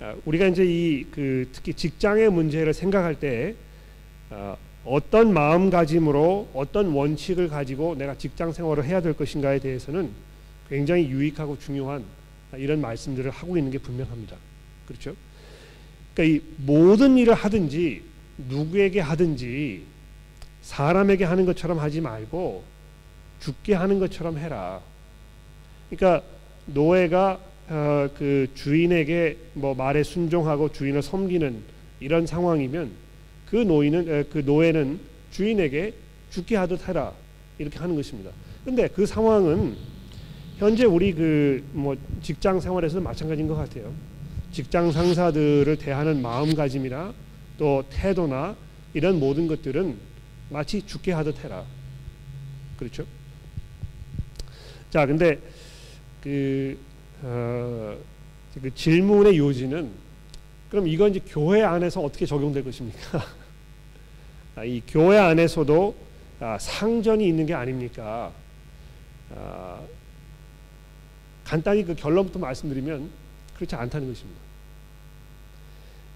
아, 0.00 0.14
우리가 0.24 0.46
이제 0.46 0.64
이 0.64 1.04
그 1.12 1.48
특히 1.52 1.74
직장의 1.74 2.30
문제를 2.30 2.72
생각할 2.74 3.14
때 3.20 3.54
아, 4.30 4.56
어떤 4.84 5.32
마음가짐으로 5.32 6.48
어떤 6.54 6.88
원칙을 6.88 7.48
가지고 7.48 7.94
내가 7.96 8.16
직장 8.16 8.52
생활을 8.52 8.84
해야 8.84 9.00
될 9.02 9.12
것인가에 9.12 9.58
대해서는 9.58 10.10
굉장히 10.68 11.08
유익하고 11.08 11.58
중요한 11.58 12.04
이런 12.54 12.80
말씀들을 12.80 13.30
하고 13.30 13.56
있는 13.56 13.70
게 13.70 13.78
분명합니다. 13.78 14.36
그렇죠? 14.86 15.14
그러니까 16.14 16.36
이 16.36 16.42
모든 16.64 17.18
일을 17.18 17.34
하든지 17.34 18.02
누구에게 18.48 19.00
하든지 19.00 19.82
사람에게 20.62 21.24
하는 21.24 21.46
것처럼 21.46 21.78
하지 21.78 22.00
말고 22.00 22.64
죽게 23.40 23.74
하는 23.74 23.98
것처럼 23.98 24.38
해라. 24.38 24.80
그러니까 25.90 26.26
노예가 26.66 27.40
어, 27.68 28.08
그 28.16 28.48
주인에게 28.54 29.36
뭐 29.54 29.74
말에 29.74 30.02
순종하고 30.02 30.72
주인을 30.72 31.02
섬기는 31.02 31.62
이런 32.00 32.26
상황이면 32.26 32.90
그 33.50 33.56
노인은 33.56 34.08
에, 34.08 34.22
그 34.24 34.38
노예는 34.38 35.00
주인에게 35.30 35.94
죽게 36.30 36.56
하듯 36.56 36.88
해라 36.88 37.12
이렇게 37.58 37.78
하는 37.78 37.94
것입니다. 37.96 38.30
근데 38.64 38.88
그 38.88 39.06
상황은 39.06 39.76
현재 40.58 40.84
우리 40.84 41.12
그 41.12 41.62
뭐 41.72 41.96
직장 42.22 42.60
생활에서 42.60 43.00
마찬가지인 43.00 43.48
것 43.48 43.54
같아요. 43.54 43.92
직장 44.52 44.90
상사들을 44.90 45.76
대하는 45.76 46.20
마음가짐이나 46.22 47.14
또 47.58 47.84
태도나 47.90 48.56
이런 48.94 49.20
모든 49.20 49.46
것들은 49.46 49.96
마치 50.50 50.84
죽게 50.84 51.12
하듯 51.12 51.44
해라. 51.44 51.64
그렇죠? 52.76 53.04
자, 54.90 55.06
근데 55.06 55.38
그, 56.20 56.76
어, 57.22 57.96
그 58.60 58.74
질문의 58.74 59.38
요지는 59.38 59.90
그럼 60.68 60.88
이건 60.88 61.10
이제 61.10 61.20
교회 61.28 61.62
안에서 61.62 62.00
어떻게 62.00 62.26
적용될 62.26 62.64
것입니까? 62.64 63.24
아, 64.56 64.64
이 64.64 64.82
교회 64.86 65.18
안에서도 65.18 65.94
아, 66.40 66.58
상전이 66.58 67.26
있는 67.26 67.46
게 67.46 67.54
아닙니까? 67.54 68.32
아, 69.34 69.80
간단히 71.44 71.84
그 71.84 71.94
결론부터 71.94 72.38
말씀드리면 72.38 73.10
그렇지 73.56 73.74
않다는 73.74 74.08
것입니다. 74.08 74.40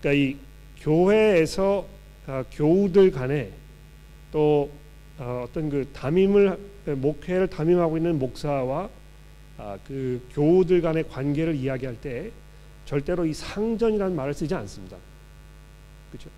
그러니까 0.01 0.23
이 0.23 0.37
교회에서 0.81 1.87
아, 2.27 2.45
교우들 2.51 3.11
간에 3.11 3.51
또 4.33 4.71
어, 5.19 5.45
어떤 5.49 5.71
그 5.71 5.89
담임을 5.93 6.59
목회를 6.87 7.49
담임하고 7.49 7.97
있는 7.97 8.19
목사와 8.19 8.89
아, 9.59 9.79
그 9.87 10.27
교우들 10.33 10.83
간의 10.83 11.09
관계를 11.09 11.55
이야기할 11.55 12.01
때 12.01 12.31
절대로 12.87 13.25
이 13.25 13.33
상전이라는 13.33 14.15
말을 14.17 14.35
쓰지 14.35 14.55
않습니다. 14.55 14.97
그렇죠? 16.11 16.31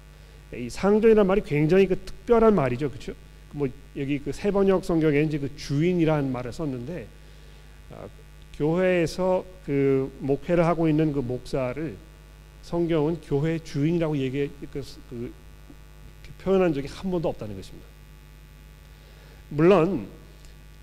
이 0.55 0.71
상전이라는 0.71 1.27
말이 1.27 1.43
굉장히 1.43 1.87
그 1.87 1.99
특별한 1.99 2.55
말이죠, 2.55 2.91
그렇죠? 2.91 3.13
뭐 3.53 3.69
여기 3.97 4.19
그 4.19 4.33
세번역 4.33 4.85
성경에 4.85 5.23
이제 5.23 5.39
그 5.39 5.55
주인이라는 5.57 6.31
말을 6.31 6.53
썼는데 6.53 7.07
아, 7.93 8.07
교회에서 8.57 9.45
그 9.65 10.13
목회를 10.21 10.65
하고 10.67 10.89
있는 10.89 11.13
그 11.13 11.21
목사를 11.21 11.97
성경은 12.63 13.21
교회 13.23 13.59
주인이라고 13.59 14.17
얘기 14.19 14.51
그, 14.73 14.83
그 15.11 15.33
표현한 16.43 16.75
적이 16.75 16.89
한 16.89 17.11
번도 17.11 17.29
없다는 17.29 17.57
것입니다. 17.57 17.87
물론 19.49 20.07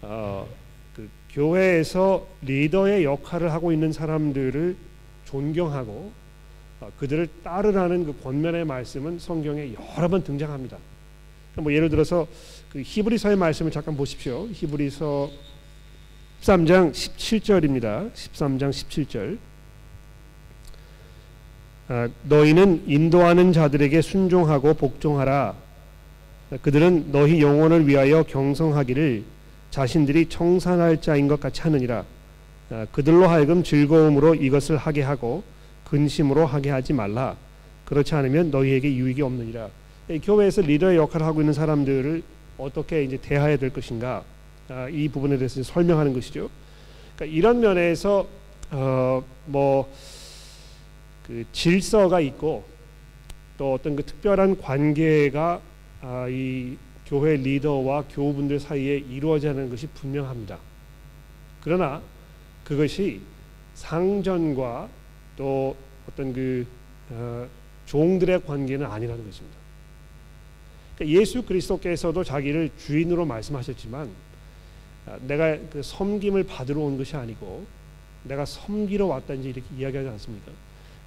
어, 0.02 0.48
그 0.96 1.10
교회에서 1.32 2.28
리더의 2.42 3.04
역할을 3.04 3.52
하고 3.52 3.72
있는 3.72 3.92
사람들을 3.92 4.76
존경하고 5.26 5.92
어, 5.92 6.23
그들을 6.98 7.28
따르라는 7.44 8.06
그 8.06 8.24
권면의 8.24 8.66
말씀은 8.66 9.20
성경에 9.20 9.74
여러 9.98 10.08
번 10.08 10.24
등장합니다. 10.24 10.78
뭐 11.56 11.72
예를 11.72 11.90
들어서 11.90 12.28
그 12.72 12.82
히브리서의 12.84 13.36
말씀을 13.36 13.72
잠깐 13.72 13.96
보십시오. 13.96 14.48
히브리서 14.52 15.30
13장 16.42 16.92
17절입니다. 16.92 18.12
13장 18.14 18.70
17절. 18.70 19.38
아, 21.90 22.10
너희는 22.24 22.84
인도하는 22.88 23.54
자들에게 23.54 24.02
순종하고 24.02 24.74
복종하라. 24.74 25.56
그들은 26.62 27.12
너희 27.12 27.42
영혼을 27.42 27.88
위하여 27.88 28.24
경성하기를 28.24 29.24
자신들이 29.72 30.30
청산할 30.30 31.02
자인 31.02 31.28
것 31.28 31.40
같이 31.40 31.62
하느니라. 31.62 32.06
아, 32.72 32.86
그들로 32.92 33.28
하여금 33.28 33.64
즐거움으로 33.64 34.36
이것을 34.36 34.78
하게 34.78 35.02
하고 35.02 35.44
근심으로 35.86 36.46
하게 36.46 36.70
하지 36.70 36.94
말라. 36.94 37.36
그렇지 37.86 38.16
않으면 38.16 38.52
너희에게 38.52 38.94
유익이 38.96 39.22
없느니라. 39.22 39.70
교회에서 40.24 40.62
리더의 40.62 40.98
역할을 40.98 41.26
하고 41.26 41.42
있는 41.42 41.54
사람들을 41.54 42.24
어떻게 42.58 43.04
이제 43.04 43.18
대해야 43.18 43.58
될 43.58 43.72
것인가 43.72 44.24
아, 44.70 44.88
이 44.90 45.08
부분에 45.10 45.38
대해서 45.38 45.62
설명하는 45.64 46.14
것이죠. 46.14 46.50
그러니까 47.16 47.38
이런 47.38 47.60
면에서 47.60 48.28
어, 48.72 49.24
뭐그 49.46 49.86
질서가 51.52 52.20
있고 52.22 52.64
또 53.58 53.74
어떤 53.74 53.96
그 53.96 54.04
특별한 54.04 54.60
관계가 54.60 55.62
아, 56.02 56.28
이 56.30 56.78
교회 57.06 57.36
리더와 57.36 58.06
교우분들 58.10 58.60
사이에 58.60 58.98
이루어져야 58.98 59.52
하는 59.52 59.70
것이 59.70 59.88
분명합니다. 59.88 60.58
그러나 61.62 62.02
그것이 62.64 63.22
상전과 63.76 64.90
또 65.38 65.76
어떤 66.10 66.34
그 66.34 66.66
어, 67.10 67.48
종들의 67.86 68.46
관계는 68.46 68.86
아니라는 68.86 69.26
것입니다. 69.26 69.58
그러니까 70.96 71.20
예수 71.20 71.44
그리스도께서도 71.44 72.24
자기를 72.24 72.70
주인으로 72.78 73.26
말씀하셨지만 73.26 74.10
아, 75.06 75.18
내가 75.22 75.58
그 75.72 75.82
섬김을 75.84 76.44
받으러 76.44 76.82
온 76.82 76.98
것이 76.98 77.16
아니고 77.16 77.66
내가 78.24 78.46
섬기러 78.46 79.08
왔다는지 79.08 79.50
이렇게 79.50 79.64
이야기하지 79.78 80.10
않습니까? 80.10 80.52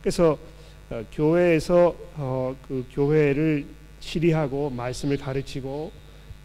그래서 0.00 0.38
어, 0.90 1.04
교회에서 1.12 1.96
어, 2.14 2.56
그 2.68 2.86
교회를 2.92 3.66
치리하고 4.00 4.70
말씀을 4.70 5.16
가르치고 5.16 5.92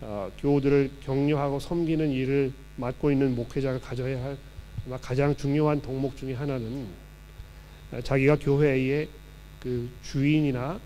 어, 0.02 0.32
교우들을 0.40 0.92
격려하고 1.04 1.60
섬기는 1.60 2.10
일을 2.10 2.52
맡고 2.78 3.12
있는 3.12 3.36
목회자가 3.36 3.80
가져야 3.80 4.24
할 4.24 4.38
가장 5.00 5.36
중요한 5.36 5.80
덕목 5.82 6.18
중의 6.18 6.36
하나는 6.36 6.66
어, 6.66 6.88
자기가 8.04 8.38
교회의 8.40 9.10
그 9.60 9.90
주인이나 10.04 10.80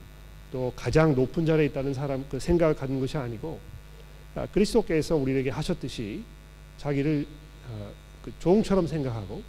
또 0.51 0.71
가장 0.75 1.13
높은 1.15 1.45
자리에 1.45 1.65
있다는 1.67 1.93
사람 1.93 2.25
그 2.29 2.39
생각을 2.39 2.75
갖는 2.75 2.99
것이 2.99 3.17
아니고 3.17 3.59
아, 4.35 4.45
그리스도께서 4.47 5.15
우리에게 5.15 5.49
하셨듯이 5.49 6.23
자기를 6.77 7.25
어, 7.69 7.91
그 8.23 8.33
종처럼 8.39 8.87
생각하고 8.87 9.41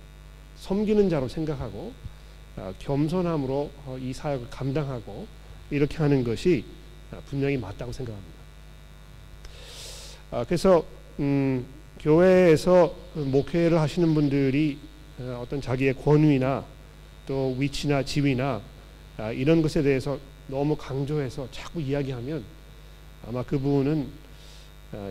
섬기는 0.57 1.09
자로 1.09 1.29
생각하고 1.29 1.93
어, 2.57 2.75
겸손함으로 2.79 3.71
어, 3.85 3.99
이 4.01 4.13
사역을 4.13 4.49
감당하고 4.51 5.27
이렇게 5.71 5.99
하는 5.99 6.23
것이 6.23 6.65
분명히 7.29 7.57
맞다고 7.57 7.93
생각합니다. 7.93 8.37
아, 10.31 10.45
그래서 10.45 10.85
음, 11.19 11.67
교회에서 12.01 12.95
목회를 13.15 13.81
하시는 13.81 14.15
분들이 14.15 14.79
어떤 15.41 15.61
자기의 15.61 15.95
권위나 15.95 16.65
또 17.27 17.55
위치나 17.59 18.05
지위나 18.05 18.63
아, 19.19 19.33
이런 19.33 19.63
것에 19.63 19.83
대해서 19.83 20.19
너무 20.47 20.77
강조해서 20.77 21.49
자꾸 21.51 21.81
이야기하면 21.81 22.45
아마 23.27 23.43
그분은 23.43 24.09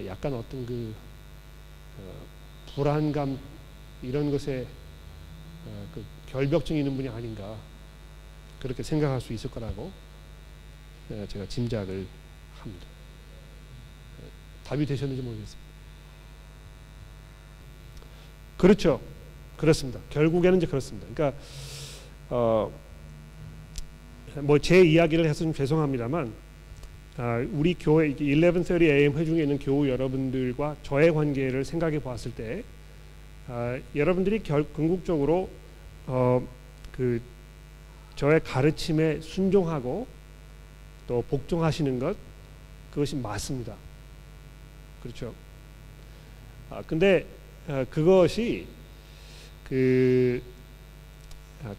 약간 0.07 0.33
어떤 0.33 0.65
그 0.65 0.93
어, 1.99 2.13
불안감 2.73 3.37
이런 4.01 4.31
것에 4.31 4.65
어, 5.65 5.87
그 5.93 6.03
결벽증 6.27 6.77
있는 6.77 6.95
분이 6.95 7.09
아닌가 7.09 7.55
그렇게 8.59 8.83
생각할 8.83 9.21
수 9.21 9.33
있을 9.33 9.51
거라고 9.51 9.91
어, 11.09 11.25
제가 11.29 11.47
짐작을 11.47 12.07
합니다. 12.59 12.87
답이 14.63 14.85
되셨는지 14.85 15.21
모르겠습니다. 15.21 15.65
그렇죠. 18.57 19.01
그렇습니다. 19.57 19.99
결국에는 20.09 20.57
이제 20.57 20.65
그렇습니다. 20.65 21.07
그러니까 21.13 21.39
어, 22.29 22.71
뭐 24.41 24.59
제 24.59 24.81
이야기를 24.81 25.25
해서 25.25 25.43
좀 25.43 25.53
죄송합니다만 25.53 26.33
아, 27.17 27.45
우리 27.53 27.73
교회 27.75 28.13
1130 28.15 28.81
AM 28.81 29.17
회중에 29.17 29.43
있는 29.43 29.57
교우 29.57 29.87
여러분들과 29.87 30.75
저의 30.83 31.13
관계를 31.13 31.63
생각해 31.63 31.99
보았을 31.99 32.33
때 32.35 32.63
아, 33.47 33.79
여러분들이 33.95 34.43
결, 34.43 34.63
궁극적으로 34.73 35.49
어, 36.07 36.45
그 36.91 37.21
저의 38.15 38.41
가르침에 38.43 39.21
순종하고 39.21 40.07
또 41.07 41.23
복종하시는 41.29 41.99
것 41.99 42.17
그것이 42.91 43.15
맞습니다. 43.15 43.75
그렇죠. 45.03 45.33
아 46.69 46.81
근데 46.85 47.25
어, 47.67 47.85
그것이 47.89 48.67
그 49.69 50.41
아, 50.43 50.54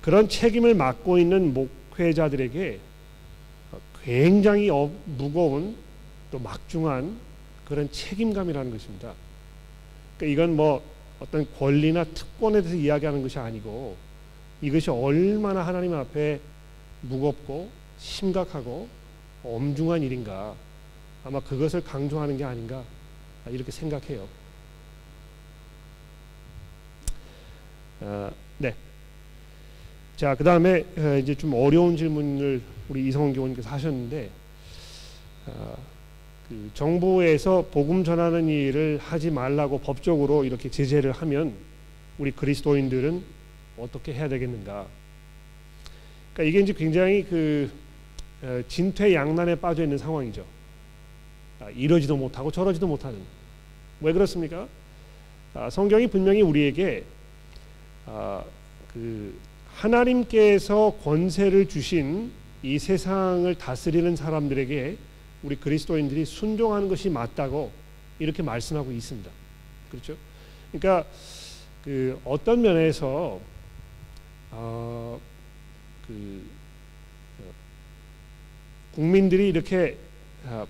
그런 0.00 0.28
책임을 0.28 0.74
맡고 0.74 1.18
있는 1.18 1.54
목회자들에게 1.54 2.80
굉장히 4.02 4.70
어, 4.70 4.90
무거운 5.04 5.76
또 6.30 6.38
막중한 6.38 7.16
그런 7.64 7.90
책임감이라는 7.90 8.70
것입니다. 8.70 9.12
그러니까 10.16 10.32
이건 10.32 10.56
뭐 10.56 10.82
어떤 11.20 11.46
권리나 11.58 12.04
특권에 12.04 12.62
대해서 12.62 12.76
이야기하는 12.76 13.22
것이 13.22 13.38
아니고 13.38 13.96
이것이 14.62 14.90
얼마나 14.90 15.66
하나님 15.66 15.94
앞에 15.94 16.40
무겁고 17.02 17.68
심각하고 17.98 18.88
엄중한 19.42 20.02
일인가 20.02 20.54
아마 21.24 21.40
그것을 21.40 21.82
강조하는 21.82 22.36
게 22.36 22.44
아닌가 22.44 22.82
이렇게 23.48 23.70
생각해요. 23.70 24.26
아, 28.02 28.30
네. 28.58 28.74
자, 30.16 30.34
그 30.34 30.44
다음에 30.44 30.82
이제 31.20 31.34
좀 31.34 31.52
어려운 31.52 31.94
질문을 31.94 32.62
우리 32.88 33.06
이성원 33.06 33.34
교원님께서 33.34 33.68
하셨는데, 33.68 34.30
아, 35.46 35.76
그 36.48 36.70
정부에서 36.72 37.66
복음 37.70 38.02
전하는 38.02 38.48
일을 38.48 38.98
하지 38.98 39.30
말라고 39.30 39.80
법적으로 39.80 40.44
이렇게 40.44 40.70
제재를 40.70 41.12
하면 41.12 41.52
우리 42.16 42.30
그리스도인들은 42.30 43.22
어떻게 43.76 44.14
해야 44.14 44.26
되겠는가? 44.28 44.86
그러니까 46.32 46.48
이게 46.48 46.60
이제 46.60 46.72
굉장히 46.72 47.22
그 47.22 47.70
어, 48.42 48.62
진퇴양난에 48.68 49.56
빠져 49.56 49.82
있는 49.82 49.98
상황이죠. 49.98 50.46
아, 51.60 51.68
이러지도 51.70 52.16
못하고 52.16 52.50
저러지도 52.50 52.86
못하는. 52.86 53.18
왜 54.00 54.14
그렇습니까? 54.14 54.66
아, 55.52 55.68
성경이 55.68 56.06
분명히 56.06 56.40
우리에게 56.40 57.04
아, 58.06 58.42
그 58.94 59.34
하나님께서 59.76 60.96
권세를 61.02 61.68
주신 61.68 62.32
이 62.62 62.78
세상을 62.78 63.54
다스리는 63.56 64.16
사람들에게 64.16 64.96
우리 65.42 65.56
그리스도인들이 65.56 66.24
순종하는 66.24 66.88
것이 66.88 67.10
맞다고 67.10 67.70
이렇게 68.18 68.42
말씀하고 68.42 68.90
있습니다. 68.90 69.30
그렇죠? 69.90 70.16
그러니까 70.72 71.08
그 71.84 72.18
어떤 72.24 72.62
면에서 72.62 73.38
어, 74.50 75.20
그 76.06 76.46
어, 77.40 77.52
국민들이 78.94 79.48
이렇게 79.48 79.98
어, 80.44 80.66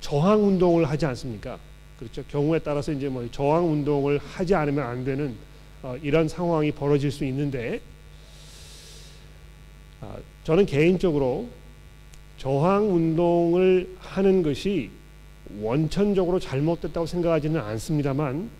저항 0.00 0.44
운동을 0.46 0.88
하지 0.88 1.04
않습니까? 1.06 1.58
그렇죠. 1.98 2.24
경우에 2.24 2.60
따라서 2.60 2.92
이제 2.92 3.08
뭐 3.08 3.28
저항 3.30 3.70
운동을 3.70 4.18
하지 4.18 4.54
않으면 4.54 4.84
안 4.86 5.04
되는 5.04 5.36
어, 5.82 5.96
이런 6.02 6.28
상황이 6.28 6.72
벌어질 6.72 7.10
수 7.10 7.24
있는데 7.24 7.80
아, 10.00 10.16
저는 10.44 10.66
개인적으로 10.66 11.48
저항 12.36 12.94
운동을 12.94 13.96
하는 13.98 14.42
것이 14.42 14.90
원천적으로 15.60 16.38
잘못됐다고 16.38 17.06
생각하지는 17.06 17.60
않습니다만 17.60 18.50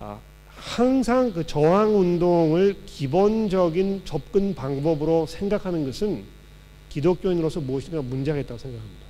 아, 0.00 0.18
항상 0.48 1.32
그 1.32 1.46
저항 1.46 1.98
운동을 1.98 2.76
기본적인 2.86 4.02
접근 4.04 4.54
방법으로 4.54 5.26
생각하는 5.26 5.84
것은 5.84 6.24
기독교인으로서 6.88 7.60
무엇인가 7.60 8.02
문제가 8.02 8.38
있다고 8.38 8.58
생각합니다. 8.58 9.06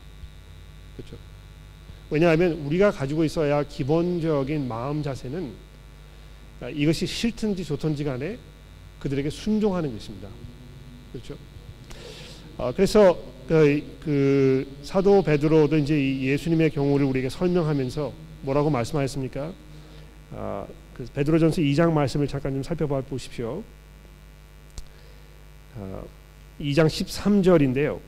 그렇죠? 0.97 1.17
왜냐하면 2.11 2.53
우리가 2.65 2.91
가지고 2.91 3.25
있어야 3.25 3.63
기본적인 3.63 4.67
마음 4.67 5.03
자세는 5.03 5.45
아, 5.51 5.68
이것이 6.67 7.07
싫든지 7.07 7.65
좋든지 7.65 8.05
간에 8.05 8.39
그들에게 9.01 9.31
순종하는 9.31 9.93
것입니다. 9.93 10.29
그렇죠? 11.13 11.37
어, 12.57 12.73
그래서 12.75 13.17
그, 13.47 13.99
그, 14.05 14.77
사도 14.83 15.23
베드로도 15.23 15.79
이제 15.79 16.21
예수님의 16.21 16.71
경우를 16.71 17.07
우리에게 17.07 17.29
설명하면서 17.29 18.13
뭐라고 18.43 18.69
말씀하셨습니까? 18.69 19.53
아, 20.35 20.67
그 20.93 21.07
베드로전서 21.15 21.63
2장 21.63 21.93
말씀을 21.93 22.27
잠깐 22.27 22.53
좀 22.53 22.63
살펴봐 22.63 23.01
보십시오. 23.03 23.63
아, 25.77 26.03
2장 26.61 26.87
13절인데요. 26.87 28.01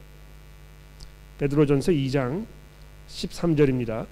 베드로전서 1.39 1.93
2장 1.93 2.45
13절입니다. 3.09 4.07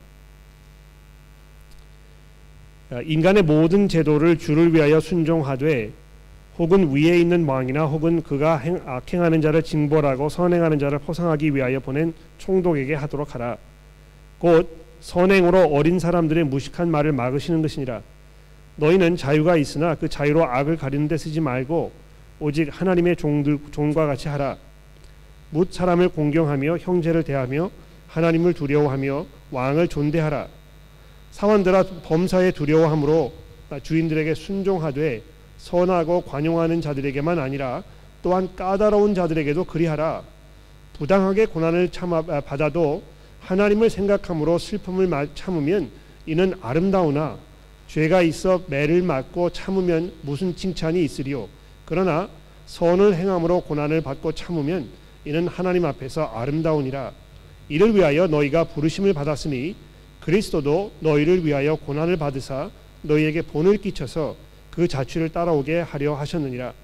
아, 2.90 3.02
인간의 3.02 3.42
모든 3.42 3.86
제도를 3.86 4.38
주를 4.38 4.74
위하여 4.74 4.98
순종하되 4.98 5.90
혹은 6.58 6.90
위에 6.90 7.20
있는 7.20 7.44
왕이나 7.44 7.84
혹은 7.84 8.22
그가 8.22 8.56
행, 8.56 8.80
악행하는 8.84 9.42
자를 9.42 9.62
징벌하고 9.62 10.30
선행하는 10.30 10.78
자를 10.78 10.98
포상하기 10.98 11.54
위하여 11.54 11.80
보낸 11.80 12.14
총독에게 12.38 12.94
하도록 12.94 13.34
하라. 13.34 13.58
곧 14.38 14.74
선행으로 15.00 15.66
어린 15.66 15.98
사람들의 15.98 16.44
무식한 16.44 16.90
말을 16.90 17.12
막으시는 17.12 17.60
것이니라. 17.60 18.00
너희는 18.76 19.16
자유가 19.16 19.56
있으나 19.56 19.94
그 19.94 20.08
자유로 20.08 20.44
악을 20.44 20.78
가리는 20.78 21.08
데 21.08 21.18
쓰지 21.18 21.40
말고 21.40 21.92
오직 22.40 22.68
하나님의 22.72 23.16
종들 23.16 23.58
종과 23.70 24.06
같이 24.06 24.28
하라. 24.28 24.56
묻 25.50 25.72
사람을 25.72 26.08
공경하며 26.08 26.78
형제를 26.78 27.22
대하며 27.22 27.70
하나님을 28.08 28.54
두려워하며 28.54 29.26
왕을 29.50 29.88
존대하라. 29.88 30.48
사원들아 31.38 31.84
범사에 32.02 32.50
두려워함으로 32.50 33.32
주인들에게 33.84 34.34
순종하되 34.34 35.22
선하고 35.58 36.22
관용하는 36.22 36.80
자들에게만 36.80 37.38
아니라 37.38 37.84
또한 38.24 38.48
까다로운 38.56 39.14
자들에게도 39.14 39.62
그리하라. 39.62 40.24
부당하게 40.94 41.46
고난을 41.46 41.90
참아 41.90 42.22
받아도 42.40 43.04
하나님을 43.42 43.88
생각함으로 43.88 44.58
슬픔을 44.58 45.28
참으면 45.36 45.90
이는 46.26 46.54
아름다우나 46.60 47.38
죄가 47.86 48.22
있어 48.22 48.62
매를 48.66 49.02
맞고 49.02 49.50
참으면 49.50 50.12
무슨 50.22 50.56
칭찬이 50.56 51.04
있으리요. 51.04 51.48
그러나 51.84 52.28
선을 52.66 53.14
행함으로 53.14 53.60
고난을 53.60 54.00
받고 54.00 54.32
참으면 54.32 54.88
이는 55.24 55.46
하나님 55.46 55.84
앞에서 55.84 56.24
아름다우니라. 56.34 57.12
이를 57.68 57.94
위하여 57.94 58.26
너희가 58.26 58.64
부르심을 58.64 59.14
받았으니 59.14 59.76
그리스도도 60.28 60.92
너희를 61.00 61.46
위하여 61.46 61.74
고난을 61.74 62.18
받으사 62.18 62.70
너희에게 63.00 63.40
본을 63.40 63.78
끼쳐서 63.78 64.36
그 64.70 64.86
자취를 64.86 65.30
따라오게 65.30 65.80
하려 65.80 66.16
하셨느니라. 66.16 66.74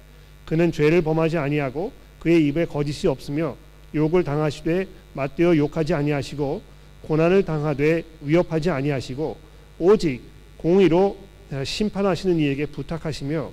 그는 0.45 0.71
죄를 0.71 1.03
범하지 1.03 1.37
아니하고 1.37 1.91
그의 2.19 2.47
입에 2.47 2.65
거짓이 2.65 3.07
없으며 3.07 3.55
욕을 3.93 4.23
당하시되 4.23 4.87
맞대어 5.13 5.57
욕하지 5.57 5.93
아니하시고 5.93 6.63
고난을 7.03 7.45
당하되 7.45 8.03
위협하지 8.21 8.71
아니하시고 8.71 9.37
오직 9.77 10.23
공의로 10.57 11.15
심판하시는 11.63 12.39
이에게 12.39 12.65
부탁하시며 12.65 13.51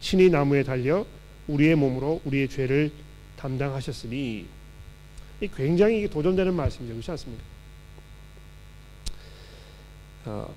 친히 0.00 0.30
나무에 0.30 0.62
달려 0.62 1.04
우리의 1.48 1.74
몸으로 1.74 2.22
우리의 2.24 2.48
죄를 2.48 2.90
담당하셨으니 3.36 4.46
이 5.42 5.48
굉장히 5.54 6.08
도전되는 6.08 6.54
말씀이죠 6.54 6.94
그렇지 6.94 7.10
않습니까? 7.10 7.53
어, 10.26 10.54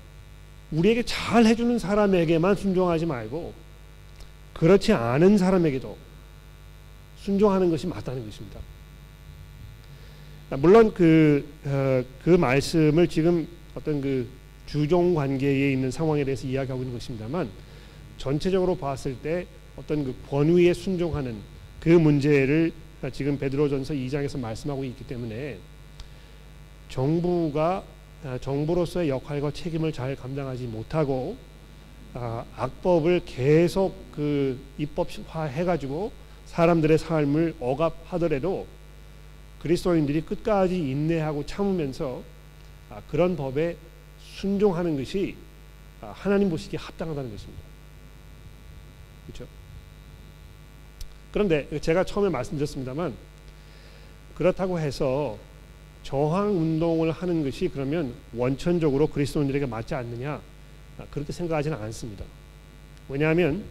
우리에게 0.70 1.02
잘 1.04 1.46
해주는 1.46 1.78
사람에게만 1.78 2.56
순종하지 2.56 3.06
말고 3.06 3.52
그렇지 4.54 4.92
않은 4.92 5.38
사람에게도 5.38 5.96
순종하는 7.18 7.70
것이 7.70 7.86
맞다는 7.86 8.24
것입니다. 8.24 8.60
물론 10.50 10.92
그, 10.94 11.46
어, 11.64 12.02
그 12.24 12.30
말씀을 12.30 13.06
지금 13.08 13.46
어떤 13.74 14.00
그 14.00 14.28
주종 14.66 15.14
관계에 15.14 15.72
있는 15.72 15.90
상황에 15.90 16.24
대해서 16.24 16.46
이야기하고 16.46 16.82
있는 16.82 16.98
것입니다만 16.98 17.48
전체적으로 18.16 18.76
봤을 18.76 19.16
때 19.16 19.46
어떤 19.76 20.04
그 20.04 20.14
권위에 20.28 20.74
순종하는 20.74 21.36
그 21.80 21.88
문제를 21.90 22.72
지금 23.12 23.38
베드로전서 23.38 23.94
2장에서 23.94 24.40
말씀하고 24.40 24.84
있기 24.84 25.06
때문에 25.06 25.58
정부가 26.88 27.76
아, 27.76 27.97
정부로서의 28.40 29.08
역할과 29.08 29.52
책임을 29.52 29.92
잘 29.92 30.16
감당하지 30.16 30.66
못하고 30.66 31.36
아, 32.14 32.44
악법을 32.56 33.22
계속 33.26 33.94
그 34.12 34.58
입법화 34.78 35.44
해가지고 35.44 36.10
사람들의 36.46 36.98
삶을 36.98 37.56
억압하더라도 37.60 38.66
그리스도인들이 39.60 40.22
끝까지 40.22 40.76
인내하고 40.76 41.46
참으면서 41.46 42.22
아, 42.90 43.02
그런 43.10 43.36
법에 43.36 43.76
순종하는 44.20 44.96
것이 44.96 45.36
하나님 46.00 46.48
보시기에 46.48 46.78
합당하다는 46.78 47.30
것입니다. 47.30 47.62
그렇죠? 49.26 49.46
그런데 51.32 51.68
제가 51.80 52.04
처음에 52.04 52.30
말씀드렸습니다만 52.30 53.14
그렇다고 54.34 54.78
해서 54.78 55.36
저항 56.08 56.56
운동을 56.56 57.10
하는 57.10 57.44
것이 57.44 57.68
그러면 57.68 58.14
원천적으로 58.34 59.08
그리스도인들에게 59.08 59.66
맞지 59.66 59.94
않느냐 59.94 60.40
아, 60.96 61.04
그렇게 61.10 61.34
생각하지는 61.34 61.76
않습니다. 61.76 62.24
왜냐하면 63.10 63.62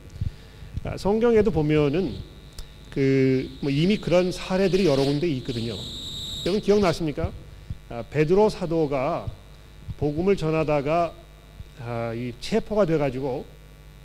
아, 0.84 0.96
성경에도 0.98 1.50
보면은 1.50 2.14
그 2.92 3.50
뭐 3.64 3.72
이미 3.72 3.98
그런 3.98 4.32
사례들이 4.32 4.86
여러 4.86 5.04
군데 5.04 5.28
있거든요. 5.38 5.74
여러분 6.46 6.62
기억나십니까? 6.62 7.32
아, 7.90 8.04
베드로 8.12 8.50
사도가 8.50 9.26
복음을 9.98 10.38
전하다가 10.38 11.14
체포가 12.40 12.86
돼가지고 12.86 13.46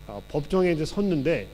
아, 0.07 0.23
법정에 0.31 0.73
이제 0.73 0.87
섰는데 0.87 1.49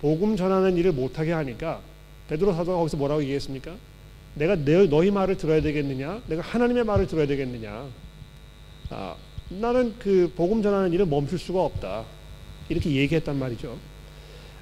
복음 0.00 0.36
전하는 0.36 0.76
일을 0.76 0.90
못하게 0.90 1.30
하니까 1.30 1.80
베드로 2.28 2.52
사도가 2.52 2.78
거기서 2.78 2.96
뭐라고 2.96 3.22
얘기했습니까? 3.22 3.76
내가 4.34 4.56
내, 4.56 4.86
너희 4.86 5.10
말을 5.10 5.36
들어야 5.36 5.60
되겠느냐? 5.60 6.22
내가 6.26 6.42
하나님의 6.42 6.84
말을 6.84 7.06
들어야 7.06 7.26
되겠느냐? 7.26 7.86
아, 8.90 9.14
나는 9.48 9.94
그 9.98 10.32
복음 10.34 10.62
전하는 10.62 10.92
일을 10.92 11.06
멈출 11.06 11.38
수가 11.38 11.62
없다. 11.64 12.04
이렇게 12.68 12.90
얘기했단 12.90 13.38
말이죠. 13.38 13.76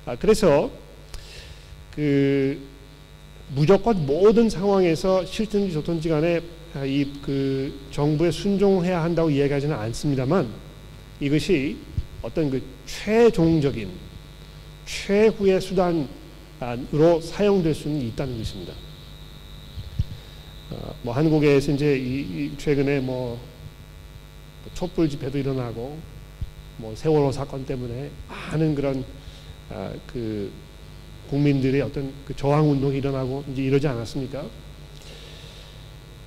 아, 0.04 0.16
그래서 0.16 0.70
그 1.94 2.58
무조건 3.54 4.06
모든 4.06 4.48
상황에서 4.48 5.24
싫든지 5.24 5.72
좋든지 5.72 6.08
간에 6.08 6.40
아, 6.74 6.84
이그 6.84 7.88
정부에 7.90 8.30
순종해야 8.30 9.02
한다고 9.02 9.30
이야기하지는 9.30 9.74
않습니다만 9.74 10.48
이것이 11.20 11.76
어떤 12.22 12.50
그 12.50 12.62
최종적인 12.86 13.90
최후의 14.86 15.60
수단으로 15.60 17.20
사용될 17.20 17.74
수는 17.74 18.00
있다는 18.00 18.38
것입니다. 18.38 18.72
어, 20.72 20.94
뭐 21.02 21.14
한국에서 21.14 21.72
이제 21.72 21.98
이, 21.98 22.20
이 22.20 22.52
최근에 22.56 23.00
뭐 23.00 23.38
촛불 24.74 25.08
집회도 25.08 25.38
일어나고 25.38 25.98
뭐 26.78 26.94
세월호 26.96 27.30
사건 27.30 27.66
때문에 27.66 28.10
많은 28.28 28.74
그런 28.74 29.04
아, 29.70 29.92
그 30.06 30.50
국민들의 31.28 31.80
어떤 31.82 32.12
그 32.24 32.34
저항 32.34 32.70
운동이 32.70 32.98
일어나고 32.98 33.44
이제 33.52 33.62
이러지 33.62 33.86
않았습니까? 33.86 34.44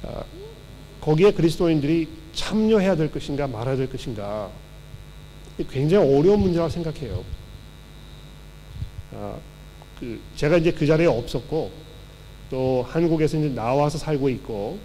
아, 0.04 0.24
거기에 1.02 1.32
그리스도인들이 1.32 2.08
참여해야 2.34 2.96
될 2.96 3.12
것인가 3.12 3.48
말아야 3.48 3.76
될 3.78 3.90
것인가 3.90 4.50
굉장히 5.72 6.06
어려운 6.06 6.42
문제라고 6.42 6.70
생각해요. 6.70 7.24
아, 9.14 9.38
그 10.00 10.20
제가 10.36 10.58
이제 10.58 10.72
그 10.72 10.86
자리에 10.86 11.08
없었고 11.08 11.85
또 12.50 12.86
한국에서 12.88 13.38
이제 13.38 13.50
나와서 13.50 13.98
살고 13.98 14.30
있고 14.30 14.78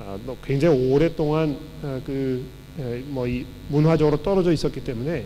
아, 0.00 0.18
또 0.26 0.36
굉장히 0.44 0.92
오랫동안 0.92 1.56
아, 1.82 2.00
그뭐 2.04 3.26
이 3.26 3.46
문화적으로 3.68 4.22
떨어져 4.22 4.52
있었기 4.52 4.82
때문에 4.84 5.24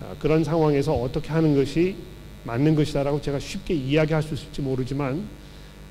아, 0.00 0.14
그런 0.18 0.44
상황에서 0.44 0.94
어떻게 0.94 1.28
하는 1.30 1.54
것이 1.54 1.96
맞는 2.44 2.74
것이다라고 2.74 3.20
제가 3.20 3.38
쉽게 3.38 3.74
이야기할 3.74 4.22
수 4.22 4.34
있을지 4.34 4.62
모르지만 4.62 5.22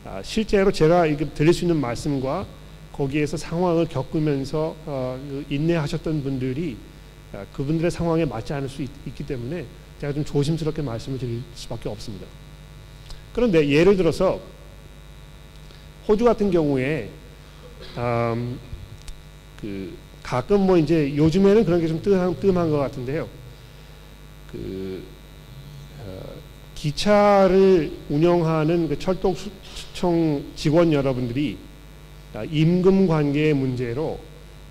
아, 0.05 0.21
실제로 0.23 0.71
제가 0.71 1.05
이게 1.05 1.27
들릴 1.29 1.53
수 1.53 1.65
있는 1.65 1.77
말씀과 1.77 2.45
거기에서 2.93 3.37
상황을 3.37 3.85
겪으면서 3.85 4.75
어, 4.85 5.19
그 5.29 5.45
인내하셨던 5.49 6.23
분들이 6.23 6.77
아, 7.33 7.45
그분들의 7.53 7.91
상황에 7.91 8.25
맞지 8.25 8.53
않을 8.53 8.69
수 8.69 8.81
있, 8.81 8.89
기 9.15 9.25
때문에 9.25 9.65
제가 9.99 10.13
좀 10.13 10.23
조심스럽게 10.23 10.81
말씀을 10.81 11.19
드릴 11.19 11.41
수밖에 11.53 11.89
없습니다. 11.89 12.25
그런데 13.33 13.67
예를 13.69 13.97
들어서 13.97 14.39
호주 16.07 16.23
같은 16.23 16.51
경우에 16.51 17.09
음, 17.97 18.59
그 19.59 19.93
가끔 20.23 20.61
뭐 20.61 20.77
이제 20.77 21.15
요즘에는 21.15 21.65
그런 21.65 21.81
게 21.81 21.87
좀 21.87 22.01
뜸한, 22.01 22.39
뜸한 22.39 22.69
것 22.71 22.77
같은데요. 22.77 23.27
그 24.51 25.03
어, 25.99 26.21
기차를 26.75 27.91
운영하는 28.09 28.87
그 28.87 28.99
철도청 28.99 30.43
직원 30.55 30.93
여러분들이 30.93 31.57
아, 32.33 32.43
임금 32.43 33.07
관계의 33.07 33.53
문제로 33.53 34.19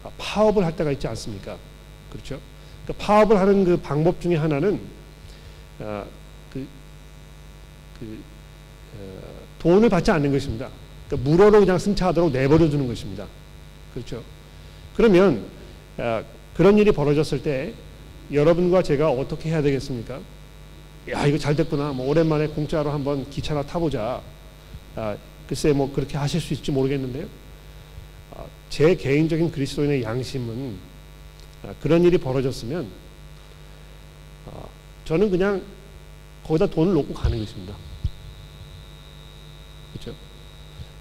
아, 0.04 0.10
파업을 0.18 0.64
할 0.64 0.76
때가 0.76 0.92
있지 0.92 1.06
않습니까? 1.08 1.56
그렇죠? 2.10 2.38
그러니까 2.84 3.04
파업을 3.04 3.38
하는 3.38 3.64
그 3.64 3.76
방법 3.78 4.20
중에 4.20 4.36
하나는 4.36 4.80
아, 5.80 6.04
그, 6.52 6.66
그 7.98 8.18
어, 8.98 9.22
돈을 9.58 9.88
받지 9.88 10.10
않는 10.10 10.30
것입니다. 10.32 10.68
그러니까 11.08 11.30
무료로 11.30 11.60
그냥 11.60 11.78
승차하도록 11.78 12.32
내버려 12.32 12.68
두는 12.68 12.86
것입니다. 12.86 13.26
그렇죠? 13.94 14.22
그러면 14.96 15.44
아, 15.98 16.22
그런 16.54 16.78
일이 16.78 16.92
벌어졌을 16.92 17.42
때 17.42 17.72
여러분과 18.32 18.82
제가 18.82 19.10
어떻게 19.10 19.50
해야 19.50 19.62
되겠습니까? 19.62 20.20
야 21.10 21.26
이거 21.26 21.38
잘 21.38 21.54
됐구나. 21.54 21.92
뭐 21.92 22.08
오랜만에 22.08 22.48
공짜로 22.48 22.90
한번 22.90 23.28
기차나 23.30 23.62
타보자. 23.62 24.20
아, 24.96 25.16
글쎄 25.46 25.72
뭐 25.72 25.92
그렇게 25.92 26.16
하실 26.16 26.40
수 26.40 26.52
있을지 26.52 26.72
모르겠는데요. 26.72 27.26
아, 28.34 28.44
제 28.68 28.96
개인적인 28.96 29.52
그리스도인의 29.52 30.02
양심은 30.02 30.76
아, 31.62 31.74
그런 31.80 32.02
일이 32.02 32.18
벌어졌으면 32.18 32.88
아, 34.46 34.64
저는 35.04 35.30
그냥 35.30 35.62
거기다 36.44 36.66
돈을 36.66 36.94
놓고 36.94 37.14
가는 37.14 37.38
것입니다. 37.38 37.74
그렇죠? 39.92 40.14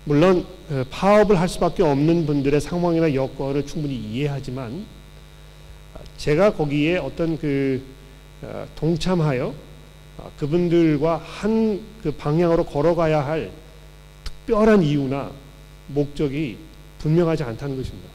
물론 0.05 0.45
어, 0.69 0.83
파업을 0.89 1.39
할 1.39 1.49
수밖에 1.49 1.83
없는 1.83 2.25
분들의 2.25 2.61
상황이나 2.61 3.13
여건을 3.13 3.65
충분히 3.65 3.95
이해하지만 3.95 4.85
아, 5.93 5.99
제가 6.17 6.53
거기에 6.53 6.97
어떤 6.97 7.37
그 7.37 7.81
어, 8.41 8.65
동참하여 8.75 9.53
아, 10.17 10.29
그분들과 10.37 11.17
한 11.17 11.95
그 12.05 12.11
방향으로 12.11 12.65
걸어가야 12.65 13.25
할 13.25 13.49
특별한 14.23 14.83
이유나 14.83 15.31
목적이 15.87 16.55
분명하지 16.99 17.41
않다는 17.41 17.75
것입니다. 17.75 18.07